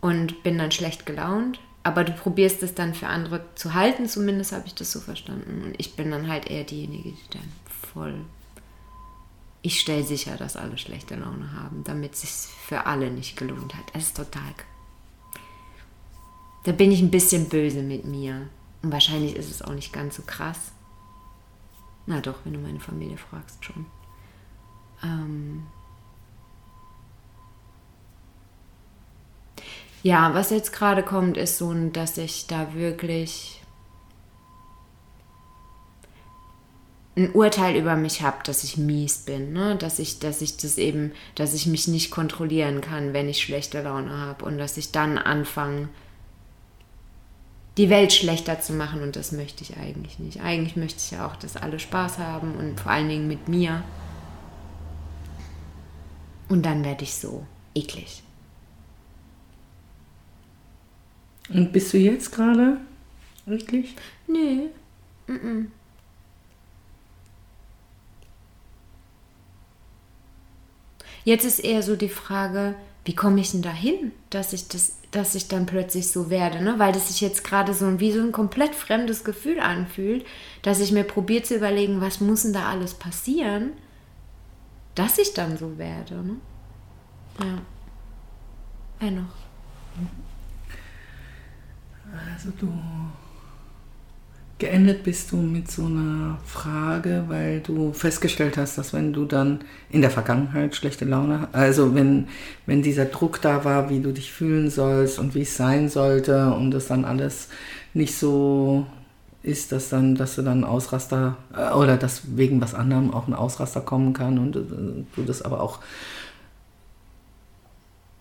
und 0.00 0.42
bin 0.42 0.58
dann 0.58 0.72
schlecht 0.72 1.06
gelaunt 1.06 1.60
aber 1.88 2.04
du 2.04 2.12
probierst 2.12 2.62
es 2.62 2.74
dann 2.74 2.92
für 2.92 3.06
andere 3.06 3.40
zu 3.54 3.72
halten, 3.72 4.06
zumindest 4.08 4.52
habe 4.52 4.66
ich 4.66 4.74
das 4.74 4.92
so 4.92 5.00
verstanden. 5.00 5.62
Und 5.64 5.74
ich 5.78 5.96
bin 5.96 6.10
dann 6.10 6.28
halt 6.28 6.50
eher 6.50 6.64
diejenige, 6.64 7.10
die 7.10 7.30
dann 7.30 7.48
voll. 7.94 8.14
Ich 9.62 9.80
stelle 9.80 10.04
sicher, 10.04 10.36
dass 10.36 10.56
alle 10.56 10.78
schlechte 10.78 11.16
Laune 11.16 11.52
haben, 11.52 11.84
damit 11.84 12.14
es 12.14 12.20
sich 12.20 12.54
für 12.54 12.86
alle 12.86 13.10
nicht 13.10 13.36
gelohnt 13.36 13.74
hat. 13.74 13.84
Es 13.92 14.04
ist 14.04 14.16
total. 14.16 14.54
Da 16.64 16.72
bin 16.72 16.92
ich 16.92 17.00
ein 17.00 17.10
bisschen 17.10 17.48
böse 17.48 17.82
mit 17.82 18.04
mir. 18.04 18.48
Und 18.82 18.92
wahrscheinlich 18.92 19.34
ist 19.34 19.50
es 19.50 19.62
auch 19.62 19.74
nicht 19.74 19.92
ganz 19.92 20.16
so 20.16 20.22
krass. 20.22 20.72
Na 22.06 22.20
doch, 22.20 22.36
wenn 22.44 22.52
du 22.54 22.60
meine 22.60 22.80
Familie 22.80 23.18
fragst, 23.18 23.64
schon. 23.64 23.86
Ähm, 25.02 25.66
Ja, 30.02 30.32
was 30.32 30.50
jetzt 30.50 30.72
gerade 30.72 31.02
kommt, 31.02 31.36
ist 31.36 31.58
so, 31.58 31.74
dass 31.90 32.18
ich 32.18 32.46
da 32.46 32.72
wirklich 32.74 33.57
ein 37.18 37.32
Urteil 37.32 37.76
über 37.76 37.96
mich 37.96 38.22
habe, 38.22 38.38
dass 38.44 38.62
ich 38.62 38.76
mies 38.76 39.18
bin, 39.18 39.52
ne? 39.52 39.76
dass 39.76 39.98
ich, 39.98 40.20
dass 40.20 40.40
ich 40.40 40.56
das 40.56 40.78
eben, 40.78 41.12
dass 41.34 41.52
ich 41.52 41.66
mich 41.66 41.88
nicht 41.88 42.10
kontrollieren 42.10 42.80
kann, 42.80 43.12
wenn 43.12 43.28
ich 43.28 43.42
schlechte 43.42 43.82
Laune 43.82 44.10
habe 44.10 44.44
und 44.44 44.56
dass 44.58 44.76
ich 44.76 44.92
dann 44.92 45.18
anfange, 45.18 45.88
die 47.76 47.90
Welt 47.90 48.12
schlechter 48.12 48.60
zu 48.60 48.72
machen 48.72 49.02
und 49.02 49.16
das 49.16 49.32
möchte 49.32 49.62
ich 49.62 49.76
eigentlich 49.76 50.18
nicht. 50.18 50.40
Eigentlich 50.40 50.76
möchte 50.76 50.98
ich 50.98 51.10
ja 51.10 51.26
auch, 51.26 51.36
dass 51.36 51.56
alle 51.56 51.78
Spaß 51.78 52.18
haben 52.18 52.54
und 52.56 52.78
vor 52.80 52.92
allen 52.92 53.08
Dingen 53.08 53.28
mit 53.28 53.48
mir. 53.48 53.82
Und 56.48 56.64
dann 56.66 56.84
werde 56.84 57.04
ich 57.04 57.14
so 57.14 57.46
eklig. 57.74 58.22
Und 61.50 61.72
bist 61.72 61.92
du 61.92 61.98
jetzt 61.98 62.32
gerade 62.32 62.78
richtig? 63.46 63.94
Nö. 64.26 64.68
Mm 65.26 65.32
-mm. 65.32 65.66
Jetzt 71.28 71.44
ist 71.44 71.58
eher 71.58 71.82
so 71.82 71.94
die 71.94 72.08
Frage, 72.08 72.74
wie 73.04 73.14
komme 73.14 73.42
ich 73.42 73.50
denn 73.50 73.60
dahin, 73.60 74.12
dass 74.30 74.54
ich 74.54 74.66
das, 74.68 74.96
dass 75.10 75.34
ich 75.34 75.46
dann 75.46 75.66
plötzlich 75.66 76.08
so 76.08 76.30
werde, 76.30 76.64
ne? 76.64 76.78
Weil 76.78 76.90
das 76.90 77.08
sich 77.08 77.20
jetzt 77.20 77.44
gerade 77.44 77.74
so 77.74 78.00
wie 78.00 78.12
so 78.12 78.20
ein 78.22 78.32
komplett 78.32 78.74
fremdes 78.74 79.24
Gefühl 79.24 79.60
anfühlt, 79.60 80.24
dass 80.62 80.80
ich 80.80 80.90
mir 80.90 81.04
probiere 81.04 81.42
zu 81.42 81.54
überlegen, 81.54 82.00
was 82.00 82.22
muss 82.22 82.44
denn 82.44 82.54
da 82.54 82.70
alles 82.70 82.94
passieren, 82.94 83.72
dass 84.94 85.18
ich 85.18 85.34
dann 85.34 85.58
so 85.58 85.76
werde, 85.76 86.14
ne? 86.14 86.36
Ja. 87.40 87.58
Wer 88.98 89.10
noch? 89.10 89.34
Also 92.32 92.52
du 92.58 92.72
geendet 94.58 95.04
bist 95.04 95.30
du 95.30 95.36
mit 95.36 95.70
so 95.70 95.86
einer 95.86 96.38
Frage, 96.44 97.24
weil 97.28 97.60
du 97.60 97.92
festgestellt 97.92 98.56
hast, 98.56 98.76
dass 98.76 98.92
wenn 98.92 99.12
du 99.12 99.24
dann 99.24 99.60
in 99.90 100.00
der 100.00 100.10
Vergangenheit 100.10 100.74
schlechte 100.74 101.04
Laune, 101.04 101.48
also 101.52 101.94
wenn, 101.94 102.26
wenn 102.66 102.82
dieser 102.82 103.04
Druck 103.04 103.40
da 103.40 103.64
war, 103.64 103.88
wie 103.88 104.00
du 104.00 104.12
dich 104.12 104.32
fühlen 104.32 104.68
sollst 104.70 105.18
und 105.18 105.34
wie 105.34 105.42
es 105.42 105.56
sein 105.56 105.88
sollte 105.88 106.52
und 106.52 106.72
das 106.72 106.88
dann 106.88 107.04
alles 107.04 107.48
nicht 107.94 108.16
so 108.16 108.86
ist, 109.42 109.70
dass 109.70 109.90
dann, 109.90 110.16
dass 110.16 110.34
du 110.34 110.42
dann 110.42 110.64
Ausraster 110.64 111.36
äh, 111.56 111.72
oder 111.72 111.96
dass 111.96 112.36
wegen 112.36 112.60
was 112.60 112.74
anderem 112.74 113.14
auch 113.14 113.28
ein 113.28 113.34
Ausraster 113.34 113.80
kommen 113.80 114.12
kann 114.12 114.38
und 114.38 114.56
äh, 114.56 114.60
du 115.14 115.22
das 115.24 115.42
aber 115.42 115.60
auch 115.60 115.78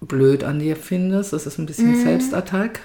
blöd 0.02 0.44
an 0.44 0.60
dir 0.60 0.76
findest. 0.76 1.34
Das 1.34 1.48
ist 1.48 1.58
ein 1.58 1.66
bisschen 1.66 1.98
mhm. 1.98 2.04
Selbstattack. 2.04 2.82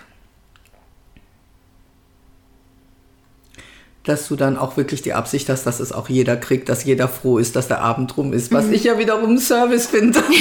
Dass 4.05 4.29
du 4.29 4.37
dann 4.37 4.57
auch 4.57 4.77
wirklich 4.77 5.03
die 5.03 5.15
Absicht 5.15 5.49
hast, 5.49 5.65
dass 5.65 5.81
es 5.81 5.93
auch 5.93 6.09
jeder 6.09 6.37
kriegt, 6.37 6.69
dass 6.69 6.85
jeder 6.85 7.09
froh 7.09 7.39
ist, 7.39 7.57
dass 7.57 7.69
der 7.69 7.81
Abend 7.83 8.17
rum 8.17 8.33
ist, 8.33 8.53
was 8.53 8.67
mhm. 8.67 8.73
ich 8.75 8.85
ja 8.85 8.99
wiederum 8.99 9.39
Service 9.39 9.87
finde. 9.87 10.23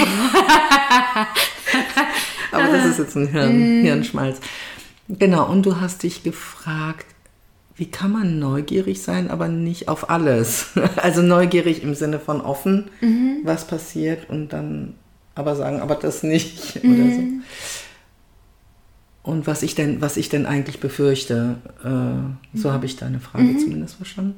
Aber 2.52 2.68
das 2.68 2.86
ist 2.86 3.00
jetzt 3.00 3.16
ein 3.16 3.28
Hirn, 3.28 3.80
mhm. 3.80 3.84
Hirnschmalz. 3.84 4.40
Genau, 5.08 5.48
und 5.50 5.66
du 5.66 5.80
hast 5.80 6.04
dich 6.04 6.24
gefragt, 6.24 7.06
wie 7.76 7.90
kann 7.90 8.12
man 8.12 8.40
neugierig 8.40 9.02
sein, 9.02 9.32
aber 9.32 9.48
nicht 9.48 9.88
auf 9.88 10.10
alles? 10.10 10.68
Also 10.98 11.22
neugierig 11.22 11.82
im 11.84 11.96
Sinne 11.96 12.20
von 12.20 12.42
offen, 12.42 12.90
mhm. 13.02 13.40
was 13.44 13.66
passiert 13.66 14.30
und 14.30 14.50
dann 14.54 14.96
aber 15.36 15.56
sagen, 15.56 15.80
aber 15.80 15.96
das 15.96 16.24
nicht 16.24 16.76
oder 16.84 17.12
so. 17.12 17.24
Und 19.24 19.46
was 19.46 19.62
ich 19.62 19.76
denn, 19.76 20.02
was 20.02 20.18
ich 20.18 20.30
denn 20.30 20.46
eigentlich 20.46 20.80
befürchte. 20.80 21.58
Äh, 21.84 22.58
so 22.58 22.70
mhm. 22.70 22.74
habe 22.74 22.86
ich 22.86 22.96
deine 22.96 23.20
Frage 23.20 23.46
mhm. 23.46 23.60
zumindest 23.60 23.96
verstanden. 23.96 24.38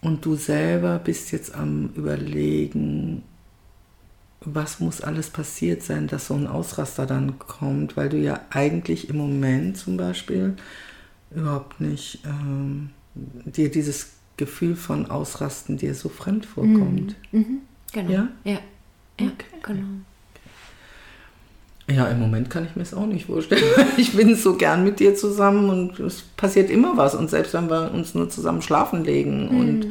Und 0.00 0.24
du 0.24 0.36
selber 0.36 0.98
bist 1.00 1.32
jetzt 1.32 1.54
am 1.54 1.90
Überlegen, 1.96 3.22
was 4.40 4.78
muss 4.78 5.00
alles 5.00 5.30
passiert 5.30 5.82
sein, 5.82 6.06
dass 6.06 6.28
so 6.28 6.34
ein 6.34 6.46
Ausraster 6.46 7.04
dann 7.06 7.38
kommt, 7.40 7.96
weil 7.96 8.08
du 8.08 8.16
ja 8.16 8.40
eigentlich 8.50 9.08
im 9.08 9.16
Moment 9.16 9.76
zum 9.76 9.96
Beispiel 9.96 10.56
überhaupt 11.32 11.80
nicht 11.80 12.20
ähm, 12.24 12.90
dir 13.14 13.70
dieses 13.70 14.10
Gefühl 14.36 14.76
von 14.76 15.10
Ausrasten 15.10 15.76
dir 15.76 15.94
so 15.94 16.08
fremd 16.08 16.46
vorkommt. 16.46 17.16
Mhm. 17.32 17.38
Mhm. 17.40 17.58
Genau. 17.92 18.10
Ja? 18.10 18.28
Ja, 18.44 18.52
ja 19.20 19.26
Okay. 19.26 19.46
genau. 19.62 19.86
Ja, 21.90 22.06
im 22.06 22.20
Moment 22.20 22.50
kann 22.50 22.66
ich 22.66 22.76
mir 22.76 22.82
es 22.82 22.92
auch 22.92 23.06
nicht 23.06 23.26
vorstellen. 23.26 23.64
Ich 23.96 24.14
bin 24.14 24.36
so 24.36 24.54
gern 24.54 24.84
mit 24.84 25.00
dir 25.00 25.14
zusammen 25.14 25.70
und 25.70 25.98
es 26.00 26.22
passiert 26.36 26.70
immer 26.70 26.96
was. 26.96 27.14
Und 27.14 27.30
selbst 27.30 27.54
wenn 27.54 27.70
wir 27.70 27.92
uns 27.92 28.14
nur 28.14 28.28
zusammen 28.28 28.60
schlafen 28.60 29.04
legen 29.04 29.48
und 29.48 29.86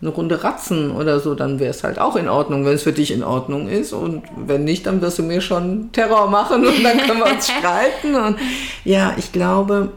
eine 0.00 0.10
Runde 0.10 0.42
ratzen 0.42 0.90
oder 0.90 1.20
so, 1.20 1.34
dann 1.34 1.58
wäre 1.58 1.70
es 1.70 1.84
halt 1.84 1.98
auch 1.98 2.16
in 2.16 2.28
Ordnung, 2.28 2.64
wenn 2.64 2.74
es 2.74 2.82
für 2.82 2.92
dich 2.92 3.12
in 3.12 3.22
Ordnung 3.22 3.68
ist. 3.68 3.92
Und 3.92 4.24
wenn 4.36 4.64
nicht, 4.64 4.86
dann 4.86 5.00
wirst 5.00 5.18
du 5.18 5.22
mir 5.22 5.40
schon 5.40 5.92
Terror 5.92 6.28
machen 6.28 6.66
und 6.66 6.82
dann 6.82 6.98
können 6.98 7.20
wir 7.20 7.32
uns 7.32 7.48
streiten. 7.58 8.14
Und 8.14 8.36
ja, 8.84 9.14
ich 9.16 9.32
glaube, 9.32 9.92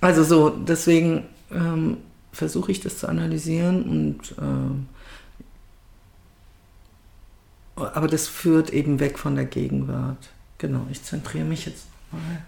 also 0.00 0.22
so, 0.22 0.50
deswegen 0.50 1.24
ähm, 1.52 1.98
versuche 2.32 2.70
ich 2.70 2.80
das 2.80 2.98
zu 2.98 3.08
analysieren 3.08 3.82
und 3.84 4.34
ähm, 4.40 4.86
aber 7.76 8.06
das 8.06 8.28
führt 8.28 8.70
eben 8.70 9.00
weg 9.00 9.18
von 9.18 9.34
der 9.34 9.46
Gegenwart. 9.46 10.30
Genau, 10.58 10.86
ich 10.90 11.02
zentriere 11.02 11.44
mich 11.44 11.66
jetzt 11.66 11.86
mal. 12.10 12.42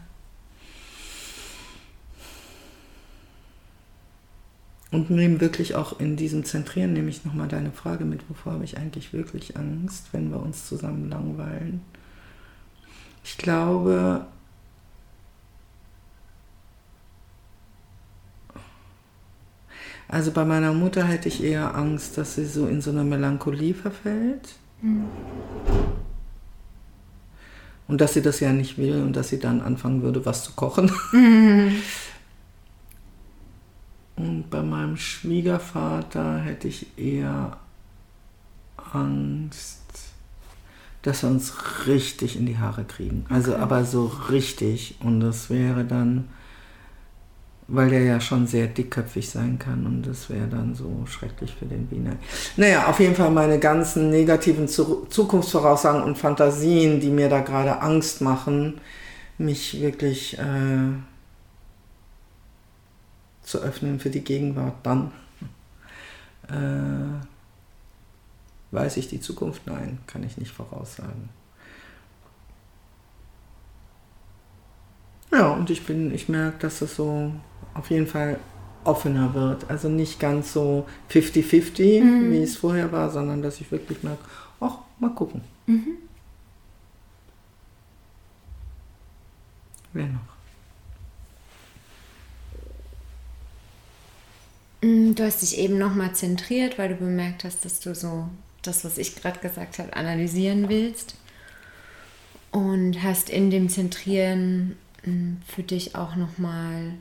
Und 4.92 5.10
nehme 5.10 5.40
wirklich 5.40 5.74
auch 5.74 5.98
in 5.98 6.16
diesem 6.16 6.44
Zentrieren, 6.44 6.92
nehme 6.92 7.10
ich 7.10 7.24
nochmal 7.24 7.48
deine 7.48 7.72
Frage 7.72 8.04
mit, 8.04 8.30
wovor 8.30 8.52
habe 8.52 8.64
ich 8.64 8.78
eigentlich 8.78 9.12
wirklich 9.12 9.56
Angst, 9.56 10.08
wenn 10.12 10.30
wir 10.30 10.40
uns 10.40 10.66
zusammen 10.66 11.10
langweilen. 11.10 11.82
Ich 13.24 13.36
glaube, 13.36 14.24
also 20.08 20.30
bei 20.30 20.44
meiner 20.44 20.72
Mutter 20.72 21.04
hätte 21.04 21.28
ich 21.28 21.42
eher 21.42 21.74
Angst, 21.74 22.16
dass 22.16 22.36
sie 22.36 22.46
so 22.46 22.68
in 22.68 22.80
so 22.80 22.90
eine 22.90 23.02
Melancholie 23.02 23.74
verfällt. 23.74 24.54
Und 27.88 28.00
dass 28.00 28.14
sie 28.14 28.22
das 28.22 28.40
ja 28.40 28.52
nicht 28.52 28.78
will 28.78 29.02
und 29.02 29.14
dass 29.14 29.28
sie 29.28 29.38
dann 29.38 29.60
anfangen 29.60 30.02
würde, 30.02 30.26
was 30.26 30.42
zu 30.42 30.52
kochen. 30.52 30.90
Und 34.16 34.50
bei 34.50 34.62
meinem 34.62 34.96
Schwiegervater 34.96 36.38
hätte 36.38 36.68
ich 36.68 36.98
eher 36.98 37.58
Angst, 38.92 39.82
dass 41.02 41.22
wir 41.22 41.30
uns 41.30 41.52
richtig 41.86 42.36
in 42.36 42.46
die 42.46 42.58
Haare 42.58 42.84
kriegen. 42.84 43.26
Also 43.28 43.54
aber 43.56 43.84
so 43.84 44.06
richtig. 44.30 44.96
Und 45.00 45.20
das 45.20 45.50
wäre 45.50 45.84
dann, 45.84 46.28
weil 47.68 47.90
der 47.90 48.02
ja 48.02 48.20
schon 48.20 48.46
sehr 48.46 48.68
dickköpfig 48.68 49.28
sein 49.28 49.58
kann 49.58 49.86
und 49.86 50.02
das 50.02 50.30
wäre 50.30 50.46
dann 50.46 50.74
so 50.74 51.04
schrecklich 51.06 51.52
für 51.54 51.66
den 51.66 51.90
Wiener. 51.90 52.12
Naja, 52.56 52.86
auf 52.86 53.00
jeden 53.00 53.16
Fall 53.16 53.30
meine 53.30 53.58
ganzen 53.58 54.10
negativen 54.10 54.68
Zu 54.68 55.06
Zukunftsvoraussagen 55.08 56.02
und 56.02 56.16
Fantasien, 56.16 57.00
die 57.00 57.10
mir 57.10 57.28
da 57.28 57.40
gerade 57.40 57.80
Angst 57.80 58.20
machen, 58.20 58.80
mich 59.38 59.80
wirklich 59.80 60.38
äh, 60.38 60.92
zu 63.42 63.58
öffnen 63.58 63.98
für 63.98 64.10
die 64.10 64.22
Gegenwart, 64.22 64.74
dann 64.84 65.10
äh, 66.48 67.24
weiß 68.70 68.96
ich 68.96 69.08
die 69.08 69.20
Zukunft? 69.20 69.66
Nein, 69.66 69.98
kann 70.06 70.22
ich 70.22 70.36
nicht 70.36 70.52
voraussagen. 70.52 71.28
Ja, 75.32 75.52
und 75.52 75.70
ich 75.70 75.84
bin, 75.84 76.14
ich 76.14 76.28
merke, 76.28 76.58
dass 76.60 76.80
es 76.82 76.96
so 76.96 77.32
auf 77.74 77.90
jeden 77.90 78.06
Fall 78.06 78.38
offener 78.84 79.34
wird. 79.34 79.68
Also 79.68 79.88
nicht 79.88 80.20
ganz 80.20 80.52
so 80.52 80.86
50-50, 81.08 82.02
Mhm. 82.02 82.32
wie 82.32 82.42
es 82.42 82.56
vorher 82.56 82.92
war, 82.92 83.10
sondern 83.10 83.42
dass 83.42 83.60
ich 83.60 83.70
wirklich 83.72 84.02
merke, 84.02 84.22
ach, 84.60 84.78
mal 84.98 85.10
gucken. 85.10 85.40
Mhm. 85.66 85.98
Wer 89.92 90.06
noch? 90.06 90.20
Mm, 94.82 95.14
Du 95.14 95.24
hast 95.24 95.42
dich 95.42 95.58
eben 95.58 95.78
nochmal 95.78 96.14
zentriert, 96.14 96.78
weil 96.78 96.90
du 96.90 96.96
bemerkt 96.96 97.44
hast, 97.44 97.64
dass 97.64 97.80
du 97.80 97.94
so 97.94 98.28
das, 98.62 98.84
was 98.84 98.98
ich 98.98 99.16
gerade 99.16 99.38
gesagt 99.40 99.78
habe, 99.78 99.94
analysieren 99.96 100.68
willst. 100.68 101.16
Und 102.52 103.02
hast 103.02 103.28
in 103.28 103.50
dem 103.50 103.68
Zentrieren 103.68 104.76
für 105.46 105.62
dich 105.62 105.94
auch 105.94 106.16
nochmal 106.16 106.92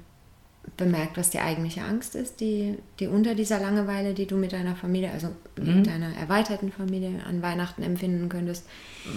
bemerkt, 0.77 1.15
was 1.17 1.29
die 1.29 1.39
eigentliche 1.39 1.81
Angst 1.83 2.15
ist, 2.15 2.39
die, 2.39 2.75
die 2.99 3.05
unter 3.07 3.35
dieser 3.35 3.59
Langeweile, 3.59 4.13
die 4.15 4.25
du 4.25 4.35
mit 4.35 4.51
deiner 4.51 4.75
Familie, 4.75 5.11
also 5.11 5.27
mit 5.57 5.85
deiner 5.85 6.15
erweiterten 6.17 6.71
Familie 6.71 7.11
an 7.27 7.41
Weihnachten 7.43 7.83
empfinden 7.83 8.29
könntest, 8.29 8.65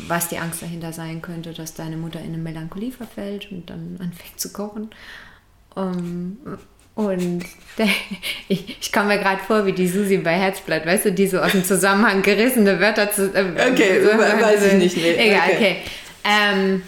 was 0.09 0.29
die 0.29 0.37
Angst 0.39 0.61
dahinter 0.61 0.93
sein 0.93 1.23
könnte, 1.23 1.53
dass 1.55 1.73
deine 1.75 1.97
Mutter 1.97 2.21
in 2.21 2.27
eine 2.35 2.39
Melancholie 2.39 2.93
verfällt 2.93 3.51
und 3.51 3.71
dann 3.71 3.97
anfängt 3.99 4.39
zu 4.39 4.53
kochen. 4.53 4.91
Ähm, 5.77 6.37
und 6.95 7.45
ich, 8.49 8.77
ich 8.81 8.93
komme 8.93 9.09
mir 9.15 9.19
gerade 9.19 9.41
vor 9.43 9.65
wie 9.65 9.73
die 9.73 9.89
Susi 9.89 10.19
bei 10.19 10.33
Herzblatt, 10.33 10.85
weißt 10.85 11.07
du, 11.07 11.13
die 11.13 11.29
so 11.29 11.39
aus 11.41 11.53
dem 11.53 11.65
Zusammenhang 11.65 12.21
gerissene 12.23 12.79
Wörter 12.79 13.11
zu. 13.11 13.33
Äh, 13.35 13.71
Okay, 13.73 14.03
so- 14.03 14.19
weiß 14.19 14.65
ich 14.67 14.75
nicht, 14.75 14.97
nee, 14.97 15.15
Egal, 15.15 15.49
okay. 15.49 15.57
okay. 15.57 15.77
Ähm, 16.25 16.83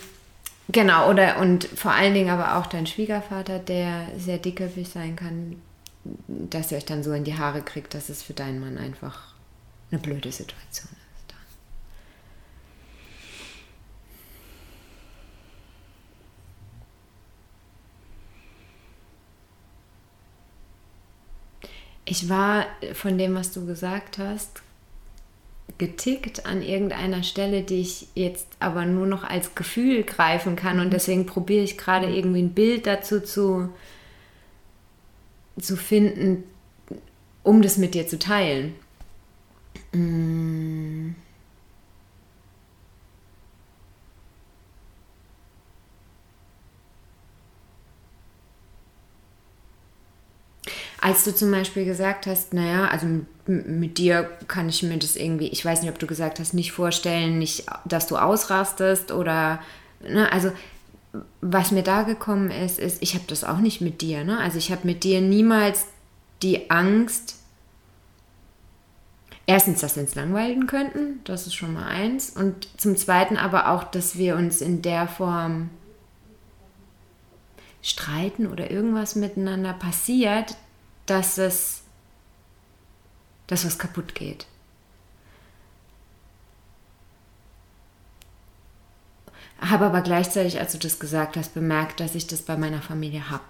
genau, 0.73 1.11
oder 1.11 1.39
und 1.39 1.65
vor 1.65 1.93
allen 1.93 2.15
Dingen 2.15 2.31
aber 2.31 2.57
auch 2.57 2.67
dein 2.67 2.87
Schwiegervater, 2.87 3.59
der 3.59 4.07
sehr 4.17 4.39
dickköpfig 4.39 4.89
sein 4.89 5.17
kann, 5.17 5.61
dass 6.29 6.73
ihr 6.73 6.79
euch 6.79 6.87
dann 6.87 7.03
so 7.03 7.13
in 7.13 7.25
die 7.25 7.37
Haare 7.37 7.63
kriegt, 7.63 7.95
dass 7.95 8.09
es 8.09 8.23
für 8.23 8.33
deinen 8.33 8.61
Mann 8.61 8.79
einfach 8.79 9.35
eine 9.91 10.01
blöde 10.01 10.33
Situation 10.33 10.89
ist. 10.89 11.01
Ich 22.11 22.29
war 22.29 22.67
von 22.93 23.19
dem, 23.19 23.37
was 23.37 23.53
du 23.53 23.65
gesagt 23.67 24.19
hast, 24.19 24.63
getickt 25.81 26.45
an 26.45 26.61
irgendeiner 26.61 27.23
Stelle, 27.23 27.63
die 27.63 27.81
ich 27.81 28.07
jetzt 28.15 28.47
aber 28.61 28.85
nur 28.85 29.07
noch 29.07 29.25
als 29.25 29.55
Gefühl 29.55 30.05
greifen 30.05 30.55
kann. 30.55 30.79
Und 30.79 30.93
deswegen 30.93 31.25
probiere 31.25 31.65
ich 31.65 31.79
gerade 31.79 32.07
irgendwie 32.07 32.43
ein 32.43 32.53
Bild 32.53 32.87
dazu 32.87 33.21
zu, 33.21 33.71
zu 35.59 35.77
finden, 35.79 36.45
um 37.43 37.63
das 37.63 37.79
mit 37.79 37.95
dir 37.95 38.07
zu 38.07 38.19
teilen. 38.19 38.75
Mm. 39.93 41.15
Als 51.01 51.25
du 51.25 51.35
zum 51.35 51.51
Beispiel 51.51 51.87
gesagt 51.87 52.27
hast, 52.27 52.53
naja, 52.53 52.89
also 52.89 53.07
mit 53.51 53.99
dir 53.99 54.31
kann 54.49 54.69
ich 54.69 54.83
mir 54.83 54.99
das 54.99 55.17
irgendwie, 55.17 55.49
ich 55.49 55.65
weiß 55.65 55.83
nicht, 55.83 55.91
ob 55.91 55.99
du 55.99 56.07
gesagt 56.07 56.39
hast, 56.39 56.55
nicht 56.55 56.73
vorstellen, 56.73 57.39
nicht, 57.39 57.67
dass 57.85 58.07
du 58.07 58.17
ausrastest 58.17 59.13
oder, 59.13 59.61
ne, 60.03 60.31
also 60.33 60.53
was 61.41 61.73
mir 61.73 61.83
da 61.83 62.03
gekommen 62.03 62.51
ist, 62.51 62.79
ist, 62.79 63.03
ich 63.03 63.15
habe 63.15 63.25
das 63.27 63.43
auch 63.43 63.59
nicht 63.59 63.81
mit 63.81 64.01
dir, 64.01 64.23
ne? 64.23 64.39
Also 64.39 64.59
ich 64.59 64.71
habe 64.71 64.87
mit 64.87 65.03
dir 65.03 65.21
niemals 65.21 65.87
die 66.43 66.71
Angst, 66.71 67.37
erstens, 69.47 69.81
dass 69.81 69.97
wir 69.97 70.05
uns 70.05 70.15
langweilen 70.15 70.69
könnten, 70.69 71.21
das 71.25 71.49
ist 71.49 71.55
schon 71.55 71.73
mal 71.73 71.89
eins, 71.89 72.31
und 72.31 72.69
zum 72.81 72.97
Zweiten 72.97 73.37
aber 73.37 73.71
auch, 73.71 73.85
dass 73.85 74.17
wir 74.17 74.37
uns 74.37 74.61
in 74.61 74.83
der 74.83 75.09
Form 75.09 75.71
streiten 77.83 78.47
oder 78.47 78.71
irgendwas 78.71 79.17
miteinander 79.17 79.73
passiert, 79.73 80.57
dass 81.07 81.39
es, 81.39 81.80
dass 83.51 83.67
was 83.67 83.79
kaputt 83.79 84.15
geht. 84.15 84.47
Habe 89.61 89.87
aber 89.87 90.01
gleichzeitig, 90.03 90.61
als 90.61 90.73
du 90.73 90.79
das 90.79 91.01
gesagt 91.01 91.37
hast, 91.37 91.53
bemerkt, 91.53 91.99
dass 92.01 92.15
ich 92.15 92.29
das 92.29 92.43
bei 92.43 92.57
meiner 92.57 92.81
Familie 92.81 93.29
habe. 93.29 93.43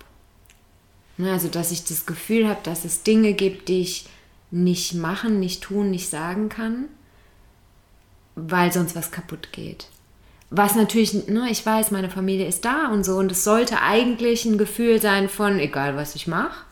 Also, 1.23 1.49
dass 1.49 1.71
ich 1.71 1.85
das 1.85 2.07
Gefühl 2.07 2.49
habe, 2.49 2.61
dass 2.63 2.87
es 2.87 3.03
Dinge 3.03 3.35
gibt, 3.35 3.69
die 3.69 3.83
ich 3.83 4.07
nicht 4.51 4.95
machen, 4.95 5.39
nicht 5.39 5.63
tun, 5.63 5.91
nicht 5.91 6.09
sagen 6.09 6.49
kann, 6.49 6.87
weil 8.37 8.73
sonst 8.73 8.97
was 8.97 9.11
kaputt 9.11 9.53
geht. 9.53 9.89
Was 10.49 10.75
natürlich, 10.75 11.29
ne, 11.29 11.49
ich 11.51 11.65
weiß, 11.65 11.91
meine 11.91 12.11
Familie 12.11 12.47
ist 12.47 12.65
da 12.65 12.89
und 12.89 13.05
so, 13.05 13.19
und 13.19 13.31
es 13.31 13.45
sollte 13.45 13.83
eigentlich 13.83 14.47
ein 14.47 14.57
Gefühl 14.57 15.01
sein 15.01 15.29
von, 15.29 15.61
egal 15.61 15.95
was 15.95 16.15
ich 16.15 16.27
mache. 16.27 16.65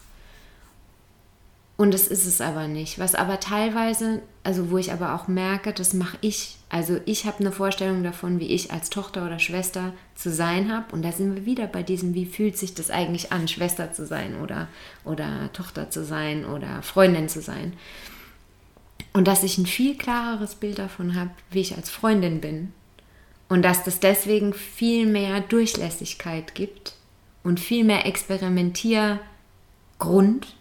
Und 1.78 1.94
es 1.94 2.06
ist 2.08 2.26
es 2.26 2.40
aber 2.40 2.66
nicht. 2.66 2.98
Was 2.98 3.14
aber 3.14 3.38
teilweise, 3.38 4.20
also 4.42 4.72
wo 4.72 4.78
ich 4.78 4.92
aber 4.92 5.14
auch 5.14 5.28
merke, 5.28 5.72
das 5.72 5.94
mache 5.94 6.18
ich. 6.22 6.56
Also 6.68 6.98
ich 7.06 7.24
habe 7.24 7.38
eine 7.38 7.52
Vorstellung 7.52 8.02
davon, 8.02 8.40
wie 8.40 8.48
ich 8.48 8.72
als 8.72 8.90
Tochter 8.90 9.24
oder 9.24 9.38
Schwester 9.38 9.92
zu 10.16 10.32
sein 10.32 10.72
habe. 10.72 10.92
Und 10.92 11.02
da 11.02 11.12
sind 11.12 11.36
wir 11.36 11.46
wieder 11.46 11.68
bei 11.68 11.84
diesem, 11.84 12.14
wie 12.14 12.26
fühlt 12.26 12.58
sich 12.58 12.74
das 12.74 12.90
eigentlich 12.90 13.30
an, 13.30 13.46
Schwester 13.46 13.92
zu 13.92 14.06
sein 14.06 14.40
oder, 14.42 14.66
oder 15.04 15.52
Tochter 15.52 15.88
zu 15.88 16.04
sein 16.04 16.44
oder 16.44 16.82
Freundin 16.82 17.28
zu 17.28 17.40
sein. 17.40 17.74
Und 19.12 19.28
dass 19.28 19.44
ich 19.44 19.56
ein 19.56 19.66
viel 19.66 19.96
klareres 19.96 20.56
Bild 20.56 20.80
davon 20.80 21.14
habe, 21.14 21.30
wie 21.52 21.60
ich 21.60 21.76
als 21.76 21.90
Freundin 21.90 22.40
bin. 22.40 22.72
Und 23.48 23.62
dass 23.62 23.84
das 23.84 24.00
deswegen 24.00 24.52
viel 24.52 25.06
mehr 25.06 25.42
Durchlässigkeit 25.42 26.56
gibt 26.56 26.94
und 27.44 27.60
viel 27.60 27.84
mehr 27.84 28.04
Experimentiergrund 28.04 30.57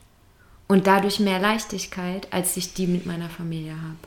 und 0.68 0.88
dadurch 0.88 1.20
mehr 1.20 1.40
Leichtigkeit, 1.40 2.28
als 2.32 2.58
ich 2.58 2.74
die 2.74 2.88
mit 2.88 3.06
meiner 3.06 3.30
Familie 3.30 3.74
habe. 3.74 3.98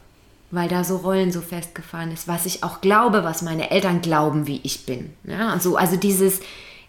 Weil 0.51 0.68
da 0.68 0.85
so 0.85 0.96
Rollen 0.96 1.33
so 1.33 1.40
festgefahren 1.40 2.12
ist, 2.12 2.29
was 2.29 2.44
ich 2.44 2.64
auch 2.64 2.81
glaube, 2.81 3.25
was 3.25 3.42
meine 3.42 3.70
Eltern 3.70 4.03
glauben, 4.03 4.46
wie 4.46 4.61
ich 4.62 4.85
bin. 4.85 5.11
Ja, 5.25 5.53
und 5.53 5.62
so, 5.62 5.77
also 5.77 5.96
dieses 5.96 6.40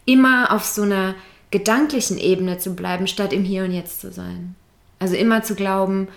immer 0.05 0.51
auf 0.51 0.65
so 0.65 0.81
einer 0.81 1.15
gedanklichen 1.51 2.17
Ebene 2.17 2.57
zu 2.57 2.75
bleiben, 2.75 3.07
statt 3.07 3.33
im 3.33 3.43
Hier 3.43 3.63
und 3.63 3.71
Jetzt 3.71 4.01
zu 4.01 4.11
sein. 4.11 4.55
Also 4.99 5.15
immer 5.15 5.43
zu 5.43 5.55
glauben, 5.55 6.07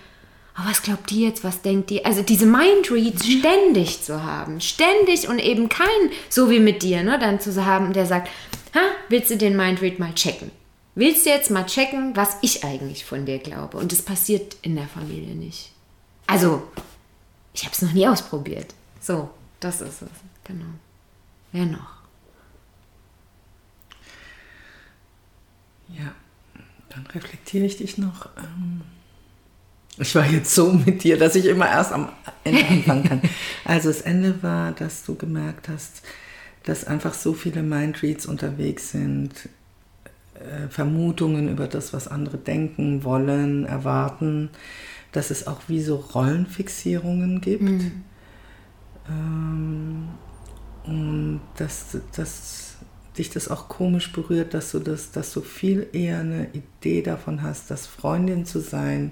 oh, 0.57 0.61
was 0.67 0.81
glaubt 0.81 1.09
die 1.09 1.21
jetzt, 1.21 1.43
was 1.43 1.61
denkt 1.61 1.89
die? 1.89 2.05
Also 2.05 2.23
diese 2.23 2.45
Mindreads 2.45 3.25
ständig 3.27 4.01
zu 4.01 4.23
haben, 4.23 4.61
ständig 4.61 5.27
und 5.27 5.39
eben 5.39 5.69
kein, 5.69 5.87
so 6.29 6.49
wie 6.49 6.59
mit 6.59 6.81
dir, 6.83 7.03
ne, 7.03 7.19
dann 7.19 7.39
zu 7.39 7.65
haben, 7.65 7.93
der 7.93 8.05
sagt, 8.05 8.29
ha, 8.73 8.81
willst 9.09 9.29
du 9.29 9.37
den 9.37 9.55
Mindread 9.55 9.99
mal 9.99 10.13
checken? 10.13 10.51
Willst 10.95 11.25
du 11.25 11.29
jetzt 11.29 11.51
mal 11.51 11.65
checken, 11.65 12.15
was 12.15 12.37
ich 12.41 12.63
eigentlich 12.63 13.05
von 13.05 13.25
dir 13.25 13.39
glaube? 13.39 13.77
Und 13.77 13.91
das 13.91 14.01
passiert 14.01 14.55
in 14.61 14.75
der 14.75 14.87
Familie 14.87 15.35
nicht. 15.35 15.71
Also, 16.27 16.63
ich 17.53 17.63
habe 17.63 17.73
es 17.73 17.81
noch 17.81 17.93
nie 17.93 18.07
ausprobiert. 18.07 18.73
So, 18.99 19.29
das 19.59 19.81
ist 19.81 20.01
es. 20.01 20.09
Genau. 20.43 20.65
Wer 21.51 21.65
noch? 21.65 21.95
Ja, 25.89 26.13
dann 26.89 27.05
reflektiere 27.07 27.65
ich 27.65 27.77
dich 27.77 27.97
noch. 27.97 28.29
Ähm, 28.37 28.81
ich 29.97 30.13
war 30.15 30.25
jetzt 30.25 30.53
so 30.53 30.73
mit 30.73 31.03
dir, 31.03 31.17
dass 31.17 31.35
ich 31.35 31.45
immer 31.45 31.67
erst 31.69 31.91
am 31.91 32.09
Ende 32.43 32.65
anfangen 32.69 33.03
kann. 33.03 33.21
Also 33.63 33.89
das 33.89 34.01
Ende 34.01 34.41
war, 34.43 34.71
dass 34.71 35.03
du 35.03 35.15
gemerkt 35.15 35.69
hast, 35.69 36.01
dass 36.63 36.85
einfach 36.85 37.13
so 37.13 37.33
viele 37.33 37.61
Mindreads 37.63 38.25
unterwegs 38.25 38.91
sind, 38.91 39.31
Vermutungen 40.69 41.49
über 41.49 41.67
das, 41.67 41.93
was 41.93 42.07
andere 42.07 42.37
denken, 42.37 43.03
wollen, 43.03 43.65
erwarten, 43.65 44.49
dass 45.11 45.31
es 45.31 45.47
auch 45.47 45.61
wie 45.67 45.81
so 45.81 45.95
Rollenfixierungen 45.95 47.41
gibt. 47.41 47.63
Mhm. 47.63 48.03
Ähm, 49.09 50.07
und 50.85 51.41
dass, 51.57 51.97
dass 52.15 52.75
dich 53.17 53.29
das 53.29 53.49
auch 53.49 53.69
komisch 53.69 54.11
berührt, 54.11 54.53
dass 54.53 54.71
du 54.71 54.79
das, 54.79 55.11
dass 55.11 55.33
du 55.33 55.41
viel 55.41 55.87
eher 55.93 56.19
eine 56.19 56.49
Idee 56.51 57.01
davon 57.01 57.41
hast, 57.41 57.71
dass 57.71 57.87
Freundin 57.87 58.45
zu 58.45 58.59
sein 58.59 59.11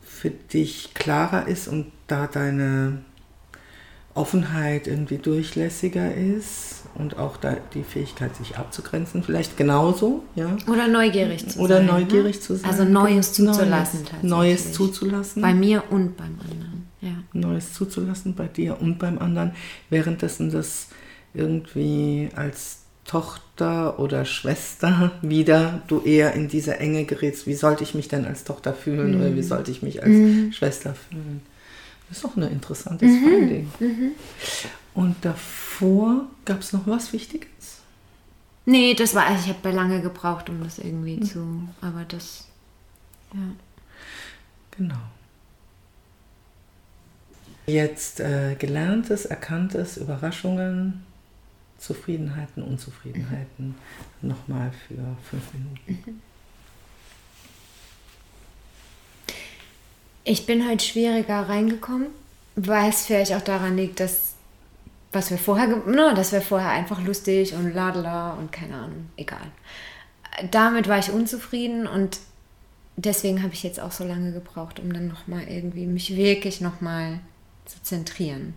für 0.00 0.30
dich 0.30 0.94
klarer 0.94 1.48
ist 1.48 1.68
und 1.68 1.90
da 2.06 2.26
deine 2.26 2.98
Offenheit 4.14 4.86
irgendwie 4.86 5.18
durchlässiger 5.18 6.14
ist 6.14 6.82
und 6.94 7.18
auch 7.18 7.36
da 7.38 7.56
die 7.72 7.82
Fähigkeit, 7.82 8.36
sich 8.36 8.58
abzugrenzen, 8.58 9.22
vielleicht 9.22 9.56
genauso, 9.56 10.22
ja. 10.34 10.56
Oder 10.66 10.88
neugierig 10.88 11.48
zu 11.48 11.60
Oder 11.60 11.76
sein. 11.76 11.88
Oder 11.88 12.00
neugierig 12.00 12.36
ne? 12.36 12.40
zu 12.42 12.56
sein. 12.56 12.70
Also 12.70 12.84
Neues 12.84 13.32
zuzulassen 13.32 14.00
Neues, 14.22 14.72
zuzulassen. 14.72 15.40
Bei 15.40 15.54
mir 15.54 15.84
und 15.90 16.16
beim 16.16 16.38
anderen, 16.40 16.86
ja. 17.00 17.14
Neues 17.32 17.72
zuzulassen 17.72 18.34
bei 18.34 18.46
dir 18.46 18.80
und 18.80 18.98
beim 18.98 19.18
anderen, 19.18 19.52
währenddessen 19.88 20.50
das 20.50 20.88
irgendwie 21.32 22.28
als 22.36 22.80
Tochter 23.04 23.98
oder 23.98 24.24
Schwester 24.24 25.12
wieder 25.22 25.82
du 25.88 26.02
eher 26.02 26.34
in 26.34 26.48
diese 26.48 26.78
Enge 26.78 27.04
gerätst. 27.04 27.46
Wie 27.46 27.54
sollte 27.54 27.82
ich 27.82 27.94
mich 27.94 28.08
denn 28.08 28.26
als 28.26 28.44
Tochter 28.44 28.74
fühlen 28.74 29.14
mhm. 29.14 29.20
oder 29.20 29.34
wie 29.34 29.42
sollte 29.42 29.70
ich 29.70 29.82
mich 29.82 30.02
als 30.02 30.12
mhm. 30.12 30.52
Schwester 30.52 30.94
fühlen? 30.94 31.40
Das 32.12 32.18
ist 32.18 32.26
auch 32.26 32.36
ein 32.36 32.42
interessantes 32.42 33.10
mhm. 33.10 33.24
Finding. 33.24 33.72
Mhm. 33.80 34.12
Und 34.92 35.24
davor 35.24 36.26
gab 36.44 36.60
es 36.60 36.74
noch 36.74 36.86
was 36.86 37.10
Wichtiges? 37.14 37.78
Nee, 38.66 38.92
das 38.92 39.14
war, 39.14 39.24
also 39.24 39.44
ich 39.48 39.56
habe 39.56 39.70
lange 39.70 40.02
gebraucht, 40.02 40.50
um 40.50 40.62
das 40.62 40.78
irgendwie 40.78 41.16
mhm. 41.16 41.22
zu, 41.22 41.68
aber 41.80 42.04
das, 42.04 42.44
ja. 43.32 43.40
Genau. 44.76 45.00
Jetzt 47.66 48.20
äh, 48.20 48.54
gelerntes, 48.56 49.24
erkanntes, 49.24 49.96
Überraschungen, 49.96 51.06
Zufriedenheiten, 51.78 52.62
Unzufriedenheiten 52.62 53.74
mhm. 54.20 54.28
nochmal 54.28 54.70
für 54.86 55.16
fünf 55.30 55.54
Minuten. 55.54 56.10
Mhm. 56.10 56.20
Ich 60.24 60.46
bin 60.46 60.66
halt 60.66 60.82
schwieriger 60.82 61.48
reingekommen, 61.48 62.08
weil 62.54 62.90
es 62.90 63.06
vielleicht 63.06 63.34
auch 63.34 63.42
daran 63.42 63.76
liegt, 63.76 64.00
dass 64.00 64.32
was 65.12 65.30
wir 65.30 65.38
vorher, 65.38 65.68
no, 65.86 66.14
dass 66.14 66.32
wir 66.32 66.40
vorher 66.40 66.70
einfach 66.70 67.02
lustig 67.02 67.54
und 67.54 67.74
ladela 67.74 68.32
und 68.32 68.50
keine 68.50 68.76
Ahnung, 68.76 69.10
egal. 69.16 69.46
Damit 70.50 70.88
war 70.88 70.98
ich 70.98 71.10
unzufrieden 71.10 71.86
und 71.86 72.18
deswegen 72.96 73.42
habe 73.42 73.52
ich 73.52 73.62
jetzt 73.62 73.78
auch 73.78 73.92
so 73.92 74.04
lange 74.04 74.32
gebraucht, 74.32 74.80
um 74.80 74.92
dann 74.92 75.08
nochmal 75.08 75.44
irgendwie 75.48 75.86
mich 75.86 76.16
wirklich 76.16 76.62
nochmal 76.62 77.20
zu 77.66 77.82
zentrieren. 77.82 78.54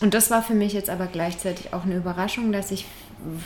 Und 0.00 0.12
das 0.12 0.30
war 0.30 0.42
für 0.42 0.54
mich 0.54 0.72
jetzt 0.72 0.90
aber 0.90 1.06
gleichzeitig 1.06 1.72
auch 1.72 1.84
eine 1.84 1.96
Überraschung, 1.96 2.50
dass 2.50 2.72
ich, 2.72 2.84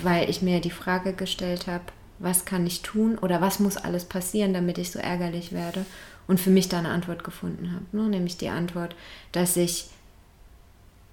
weil 0.03 0.31
ich 0.31 0.40
mir 0.40 0.61
die 0.61 0.70
Frage 0.70 1.12
gestellt 1.12 1.66
habe, 1.66 1.85
was 2.18 2.46
kann 2.46 2.66
ich 2.66 2.83
tun 2.83 3.18
oder 3.18 3.40
was 3.40 3.61
muss 3.61 3.77
alles 3.77 4.07
passieren, 4.07 4.55
damit 4.55 4.79
ich 4.79 4.90
so 4.90 4.98
ärgerlich 4.98 5.53
werde 5.53 5.85
und 6.29 6.38
für 6.38 6.51
mich 6.51 6.69
da 6.69 6.79
eine 6.79 6.91
Antwort 6.91 7.25
gefunden 7.25 7.73
habe. 7.73 7.85
Ne? 7.91 8.09
Nämlich 8.09 8.37
die 8.37 8.51
Antwort, 8.51 8.95
dass 9.33 9.57
ich 9.57 9.88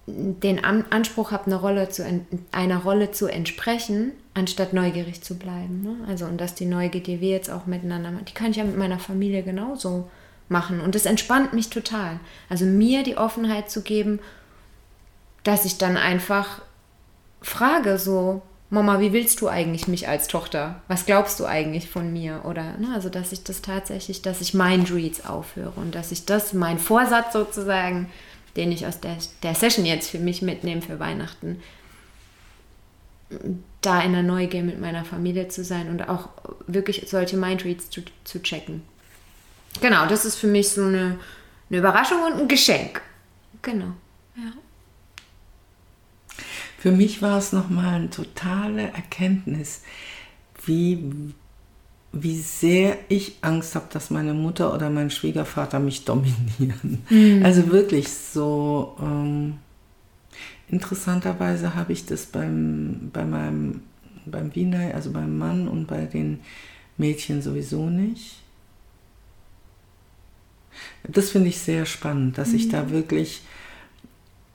den 0.07 0.63
Anspruch 0.63 1.31
habe, 1.31 1.47
eine 1.47 1.55
Rolle 1.55 1.89
zu, 1.89 2.05
einer 2.51 2.77
Rolle 2.77 3.11
zu 3.11 3.25
entsprechen, 3.27 4.11
anstatt 4.35 4.73
neugierig 4.73 5.23
zu 5.23 5.39
bleiben. 5.39 5.81
Ne? 5.81 6.07
Also 6.07 6.25
und 6.25 6.39
dass 6.39 6.53
die 6.53 6.65
Neugier, 6.65 7.01
die 7.01 7.21
wir 7.21 7.29
jetzt 7.29 7.49
auch 7.49 7.65
miteinander 7.65 8.11
machen, 8.11 8.25
die 8.25 8.33
kann 8.33 8.51
ich 8.51 8.57
ja 8.57 8.63
mit 8.63 8.77
meiner 8.77 8.99
Familie 8.99 9.41
genauso 9.41 10.09
machen. 10.47 10.79
Und 10.81 10.93
das 10.93 11.07
entspannt 11.07 11.53
mich 11.53 11.69
total. 11.69 12.19
Also 12.49 12.65
mir 12.65 13.01
die 13.01 13.17
Offenheit 13.17 13.71
zu 13.71 13.81
geben, 13.81 14.19
dass 15.43 15.65
ich 15.65 15.79
dann 15.79 15.97
einfach 15.97 16.61
frage, 17.41 17.97
so, 17.97 18.43
Mama, 18.75 18.99
wie 18.99 19.13
willst 19.13 19.39
du 19.39 19.47
eigentlich 19.47 19.87
mich 19.87 20.07
als 20.07 20.27
Tochter? 20.27 20.81
Was 20.89 21.05
glaubst 21.05 21.39
du 21.39 21.45
eigentlich 21.45 21.89
von 21.89 22.11
mir? 22.11 22.41
Oder, 22.43 22.77
ne, 22.77 22.89
also, 22.93 23.07
dass 23.07 23.31
ich 23.31 23.43
das 23.43 23.61
tatsächlich, 23.61 24.21
dass 24.21 24.41
ich 24.41 24.53
Mindreads 24.53 25.25
aufhöre 25.25 25.71
und 25.77 25.95
dass 25.95 26.11
ich 26.11 26.25
das, 26.25 26.51
mein 26.51 26.77
Vorsatz 26.77 27.31
sozusagen, 27.31 28.09
den 28.57 28.73
ich 28.73 28.85
aus 28.85 28.99
der, 28.99 29.15
der 29.43 29.55
Session 29.55 29.85
jetzt 29.85 30.09
für 30.09 30.19
mich 30.19 30.41
mitnehme 30.41 30.81
für 30.81 30.99
Weihnachten, 30.99 31.61
da 33.81 34.01
in 34.01 34.11
der 34.11 34.23
Neugier 34.23 34.61
mit 34.61 34.79
meiner 34.79 35.05
Familie 35.05 35.47
zu 35.47 35.63
sein 35.63 35.89
und 35.89 36.09
auch 36.09 36.29
wirklich 36.67 37.05
solche 37.07 37.37
Mindreads 37.37 37.89
zu, 37.89 38.01
zu 38.25 38.43
checken. 38.43 38.83
Genau, 39.79 40.05
das 40.05 40.25
ist 40.25 40.35
für 40.35 40.47
mich 40.47 40.69
so 40.69 40.83
eine, 40.83 41.17
eine 41.69 41.79
Überraschung 41.79 42.23
und 42.23 42.41
ein 42.41 42.47
Geschenk. 42.49 43.01
Genau, 43.61 43.93
ja. 44.35 44.51
Für 46.85 46.91
mich 46.91 47.23
war 47.23 47.39
es 47.39 47.51
nochmal 47.51 47.95
eine 47.95 48.11
totale 48.11 48.83
Erkenntnis, 48.83 49.81
wie, 50.67 51.03
wie 52.11 52.37
sehr 52.37 52.99
ich 53.09 53.37
Angst 53.41 53.73
habe, 53.73 53.87
dass 53.91 54.11
meine 54.11 54.35
Mutter 54.35 54.71
oder 54.71 54.91
mein 54.91 55.09
Schwiegervater 55.09 55.79
mich 55.79 56.05
dominieren. 56.05 57.01
Mhm. 57.09 57.43
Also 57.43 57.71
wirklich 57.71 58.09
so. 58.09 58.95
Ähm, 59.01 59.55
interessanterweise 60.69 61.73
habe 61.73 61.91
ich 61.91 62.05
das 62.05 62.27
beim, 62.27 63.09
bei 63.11 63.25
meinem 63.25 63.81
beim 64.27 64.53
Wiener, 64.53 64.93
also 64.93 65.09
beim 65.09 65.39
Mann 65.39 65.67
und 65.67 65.87
bei 65.87 66.05
den 66.05 66.41
Mädchen 66.97 67.41
sowieso 67.41 67.89
nicht. 67.89 68.43
Das 71.01 71.31
finde 71.31 71.49
ich 71.49 71.57
sehr 71.57 71.87
spannend, 71.87 72.37
dass 72.37 72.49
mhm. 72.49 72.55
ich 72.57 72.69
da 72.69 72.91
wirklich 72.91 73.41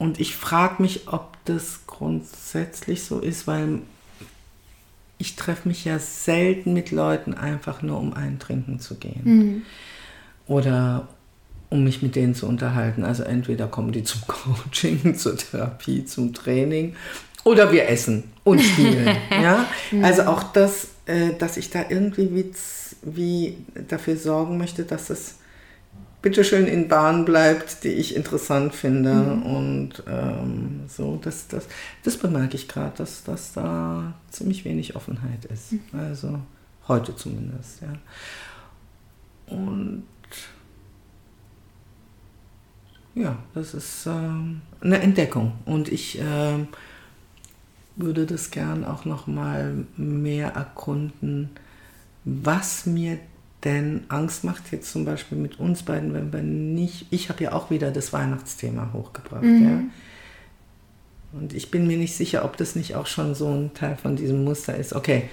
und 0.01 0.19
ich 0.19 0.35
frage 0.35 0.83
mich, 0.83 1.09
ob 1.09 1.37
das 1.45 1.81
grundsätzlich 1.87 3.05
so 3.05 3.21
ist, 3.21 3.47
weil 3.47 3.81
ich 5.19 5.37
treffe 5.37 5.69
mich 5.69 5.85
ja 5.85 5.99
selten 5.99 6.73
mit 6.73 6.91
Leuten 6.91 7.35
einfach 7.35 7.83
nur, 7.83 8.01
um 8.01 8.15
einen 8.15 8.39
trinken 8.39 8.81
zu 8.81 8.95
gehen. 8.95 9.21
Mhm. 9.25 9.63
Oder 10.47 11.07
um 11.69 11.85
mich 11.85 12.01
mit 12.01 12.17
denen 12.17 12.35
zu 12.35 12.47
unterhalten. 12.47 13.05
Also 13.05 13.25
entweder 13.25 13.67
kommen 13.67 13.93
die 13.93 14.03
zum 14.03 14.23
Coaching, 14.27 15.17
zur 15.17 15.37
Therapie, 15.37 16.07
zum 16.07 16.33
Training 16.33 16.97
Oder 17.45 17.71
wir 17.71 17.87
essen 17.87 18.25
und 18.43 18.59
spielen. 18.63 19.15
ja? 19.31 19.67
Also 20.01 20.23
auch 20.23 20.45
das, 20.45 20.89
äh, 21.05 21.35
dass 21.39 21.59
ich 21.59 21.69
da 21.69 21.85
irgendwie 21.91 22.35
wie, 22.35 22.53
wie 23.03 23.59
dafür 23.87 24.17
sorgen 24.17 24.57
möchte, 24.57 24.85
dass 24.85 25.11
es 25.11 25.35
bitteschön 26.23 26.67
in 26.67 26.89
Bahn 26.89 27.25
bleibt, 27.25 27.85
die 27.85 27.89
ich 27.89 28.15
interessant 28.15 28.75
finde. 28.75 29.15
Mhm. 29.15 29.43
Und 29.43 30.03
ähm, 30.07 30.81
so, 30.89 31.19
das, 31.23 31.49
das, 31.49 31.67
das 32.03 32.17
bemerke 32.17 32.57
ich 32.57 32.69
gerade, 32.69 32.97
dass, 32.97 33.25
dass 33.25 33.53
da 33.53 34.15
ziemlich 34.31 34.65
wenig 34.65 34.97
Offenheit 34.97 35.45
ist. 35.47 35.73
Mhm. 35.73 35.81
Also 35.93 36.41
heute 36.89 37.17
zumindest, 37.17 37.83
ja. 37.83 37.95
Und 39.55 40.05
ja, 43.15 43.37
das 43.55 43.75
ist 43.75 44.07
ähm, 44.07 44.61
eine 44.81 45.01
Entdeckung. 45.01 45.53
Und 45.65 45.91
ich 45.91 46.19
ähm, 46.21 46.69
würde 47.97 48.27
das 48.27 48.51
gern 48.51 48.85
auch 48.85 49.05
noch 49.05 49.27
mal 49.27 49.85
mehr 49.97 50.53
erkunden, 50.53 51.51
was 52.25 52.87
mir 52.87 53.19
denn 53.65 54.05
Angst 54.09 54.45
macht 54.45 54.73
jetzt 54.73 54.91
zum 54.91 55.05
Beispiel 55.05 55.37
mit 55.37 55.61
uns 55.61 55.83
beiden, 55.83 56.15
wenn 56.15 56.33
wir 56.33 56.43
nicht, 56.43 57.07
ich 57.11 57.29
habe 57.29 57.45
ja 57.45 57.53
auch 57.53 57.71
wieder 57.71 57.91
das 57.91 58.13
Weihnachtsthema 58.13 58.91
hochgebracht, 58.93 59.43
mhm. 59.43 59.65
ja. 59.65 59.81
Und 61.33 61.55
ich 61.55 61.71
bin 61.71 61.87
mir 61.87 61.97
nicht 61.97 62.17
sicher, 62.17 62.45
ob 62.45 62.57
das 62.57 62.75
nicht 62.75 62.97
auch 62.97 63.07
schon 63.07 63.35
so 63.35 63.49
ein 63.49 63.73
Teil 63.73 63.97
von 63.97 64.17
diesem 64.17 64.43
Muster 64.43 64.75
ist. 64.75 64.95
Okay, 64.95 65.29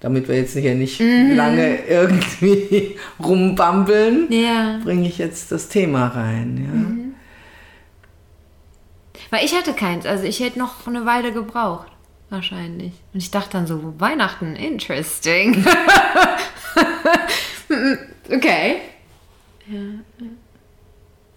damit 0.00 0.26
wir 0.26 0.36
jetzt 0.36 0.56
hier 0.56 0.74
nicht 0.74 1.00
mhm. 1.00 1.34
lange 1.36 1.86
irgendwie 1.86 2.96
rumbambeln, 3.22 4.32
ja. 4.32 4.80
bringe 4.82 5.06
ich 5.06 5.18
jetzt 5.18 5.52
das 5.52 5.68
Thema 5.68 6.08
rein. 6.08 6.56
Ja. 6.64 6.72
Mhm. 6.72 7.14
Weil 9.30 9.44
ich 9.44 9.54
hatte 9.54 9.72
keins, 9.72 10.06
also 10.06 10.24
ich 10.24 10.40
hätte 10.40 10.58
noch 10.58 10.86
eine 10.86 11.06
Weile 11.06 11.32
gebraucht, 11.32 11.88
wahrscheinlich. 12.30 12.92
Und 13.12 13.22
ich 13.22 13.30
dachte 13.30 13.50
dann 13.52 13.66
so, 13.66 13.94
Weihnachten, 13.98 14.56
interesting. 14.56 15.64
okay. 18.30 18.76
Ja. 19.66 20.26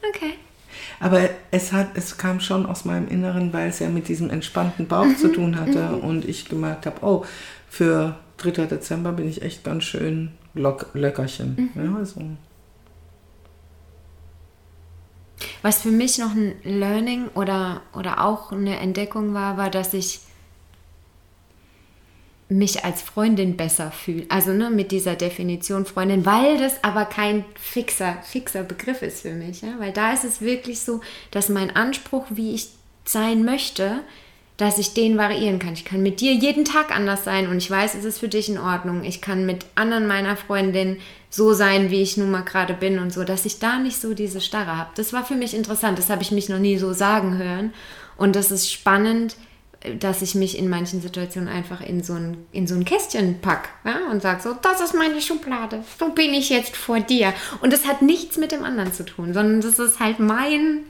Okay. 0.09 0.33
Aber 0.99 1.29
es, 1.51 1.71
hat, 1.71 1.89
es 1.95 2.17
kam 2.17 2.39
schon 2.39 2.65
aus 2.65 2.85
meinem 2.85 3.07
Inneren, 3.07 3.53
weil 3.53 3.69
es 3.69 3.79
ja 3.79 3.89
mit 3.89 4.07
diesem 4.07 4.29
entspannten 4.29 4.87
Bauch 4.87 5.05
mhm. 5.05 5.17
zu 5.17 5.31
tun 5.31 5.59
hatte 5.59 5.89
mhm. 5.89 5.99
und 5.99 6.25
ich 6.25 6.45
gemerkt 6.45 6.85
habe, 6.85 7.05
oh, 7.05 7.25
für 7.69 8.17
3. 8.37 8.65
Dezember 8.65 9.11
bin 9.11 9.27
ich 9.27 9.41
echt 9.41 9.63
ganz 9.63 9.83
schön 9.83 10.31
lock, 10.53 10.87
Löckerchen. 10.93 11.71
Mhm. 11.75 11.95
Ja, 11.95 12.05
so. 12.05 12.21
Was 15.61 15.81
für 15.81 15.91
mich 15.91 16.17
noch 16.17 16.33
ein 16.33 16.55
Learning 16.63 17.27
oder, 17.33 17.81
oder 17.93 18.23
auch 18.23 18.51
eine 18.51 18.77
Entdeckung 18.77 19.33
war, 19.33 19.57
war, 19.57 19.69
dass 19.69 19.93
ich 19.93 20.19
mich 22.47 22.85
als 22.85 23.01
Freundin 23.01 23.57
besser 23.57 23.91
fühle. 23.91 24.25
Also 24.29 24.51
ne, 24.51 24.69
mit 24.69 24.91
dieser 24.91 25.15
Definition 25.15 25.85
Freundin, 25.85 26.25
weil 26.25 26.57
das 26.57 26.83
aber 26.83 27.05
kein 27.05 27.43
fixer, 27.55 28.17
fixer 28.23 28.63
Begriff 28.63 29.01
ist 29.01 29.21
für 29.21 29.33
mich. 29.33 29.61
Ja? 29.61 29.75
Weil 29.79 29.91
da 29.91 30.13
ist 30.13 30.23
es 30.23 30.41
wirklich 30.41 30.81
so, 30.81 31.01
dass 31.31 31.49
mein 31.49 31.75
Anspruch, 31.75 32.25
wie 32.29 32.53
ich 32.53 32.69
sein 33.03 33.43
möchte, 33.43 34.01
dass 34.57 34.77
ich 34.77 34.93
den 34.93 35.17
variieren 35.17 35.59
kann. 35.59 35.73
Ich 35.73 35.85
kann 35.85 36.01
mit 36.01 36.21
dir 36.21 36.33
jeden 36.33 36.63
Tag 36.63 36.95
anders 36.95 37.25
sein 37.25 37.49
und 37.49 37.57
ich 37.57 37.69
weiß, 37.69 37.95
es 37.95 38.05
ist 38.05 38.19
für 38.19 38.29
dich 38.29 38.47
in 38.47 38.57
Ordnung. 38.57 39.03
Ich 39.03 39.21
kann 39.21 39.45
mit 39.45 39.65
anderen 39.75 40.07
meiner 40.07 40.37
Freundinnen 40.37 40.97
so 41.29 41.53
sein, 41.53 41.91
wie 41.91 42.01
ich 42.01 42.15
nun 42.15 42.31
mal 42.31 42.43
gerade 42.43 42.73
bin 42.73 42.99
und 42.99 43.11
so, 43.11 43.25
dass 43.25 43.45
ich 43.45 43.59
da 43.59 43.79
nicht 43.79 43.99
so 43.99 44.13
diese 44.13 44.39
Starre 44.39 44.77
habe. 44.77 44.91
Das 44.95 45.11
war 45.11 45.25
für 45.25 45.35
mich 45.35 45.53
interessant. 45.53 45.97
Das 45.97 46.09
habe 46.09 46.21
ich 46.21 46.31
mich 46.31 46.47
noch 46.47 46.59
nie 46.59 46.77
so 46.77 46.93
sagen 46.93 47.37
hören. 47.37 47.73
Und 48.15 48.37
das 48.37 48.51
ist 48.51 48.71
spannend, 48.71 49.35
dass 49.99 50.21
ich 50.21 50.35
mich 50.35 50.57
in 50.57 50.69
manchen 50.69 51.01
Situationen 51.01 51.49
einfach 51.49 51.81
in 51.81 52.03
so 52.03 52.13
ein, 52.13 52.45
in 52.51 52.67
so 52.67 52.75
ein 52.75 52.85
Kästchen 52.85 53.39
pack 53.41 53.69
ja, 53.83 54.09
und 54.11 54.21
sage 54.21 54.41
so, 54.41 54.53
das 54.61 54.81
ist 54.81 54.93
meine 54.93 55.21
Schublade, 55.21 55.83
so 55.99 56.09
bin 56.09 56.33
ich 56.33 56.49
jetzt 56.49 56.75
vor 56.75 56.99
dir. 56.99 57.33
Und 57.61 57.73
das 57.73 57.85
hat 57.85 58.01
nichts 58.01 58.37
mit 58.37 58.51
dem 58.51 58.63
anderen 58.63 58.93
zu 58.93 59.05
tun, 59.05 59.33
sondern 59.33 59.61
das 59.61 59.79
ist 59.79 59.99
halt 59.99 60.19
mein, 60.19 60.85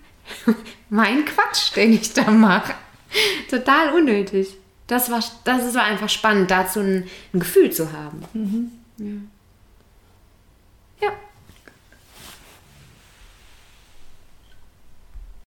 mein 0.89 1.25
Quatsch, 1.25 1.75
den 1.75 1.93
ich 1.93 2.13
da 2.13 2.29
mache. 2.31 2.73
Total 3.49 3.93
unnötig. 3.93 4.55
Das 4.87 5.09
war, 5.09 5.23
das 5.45 5.73
war 5.73 5.83
einfach 5.83 6.09
spannend, 6.09 6.51
dazu 6.51 6.79
ein, 6.79 7.07
ein 7.33 7.39
Gefühl 7.39 7.71
zu 7.71 7.91
haben. 7.91 8.23
Mhm. 8.33 8.71
Ja. 10.99 11.07
ja. 11.07 11.13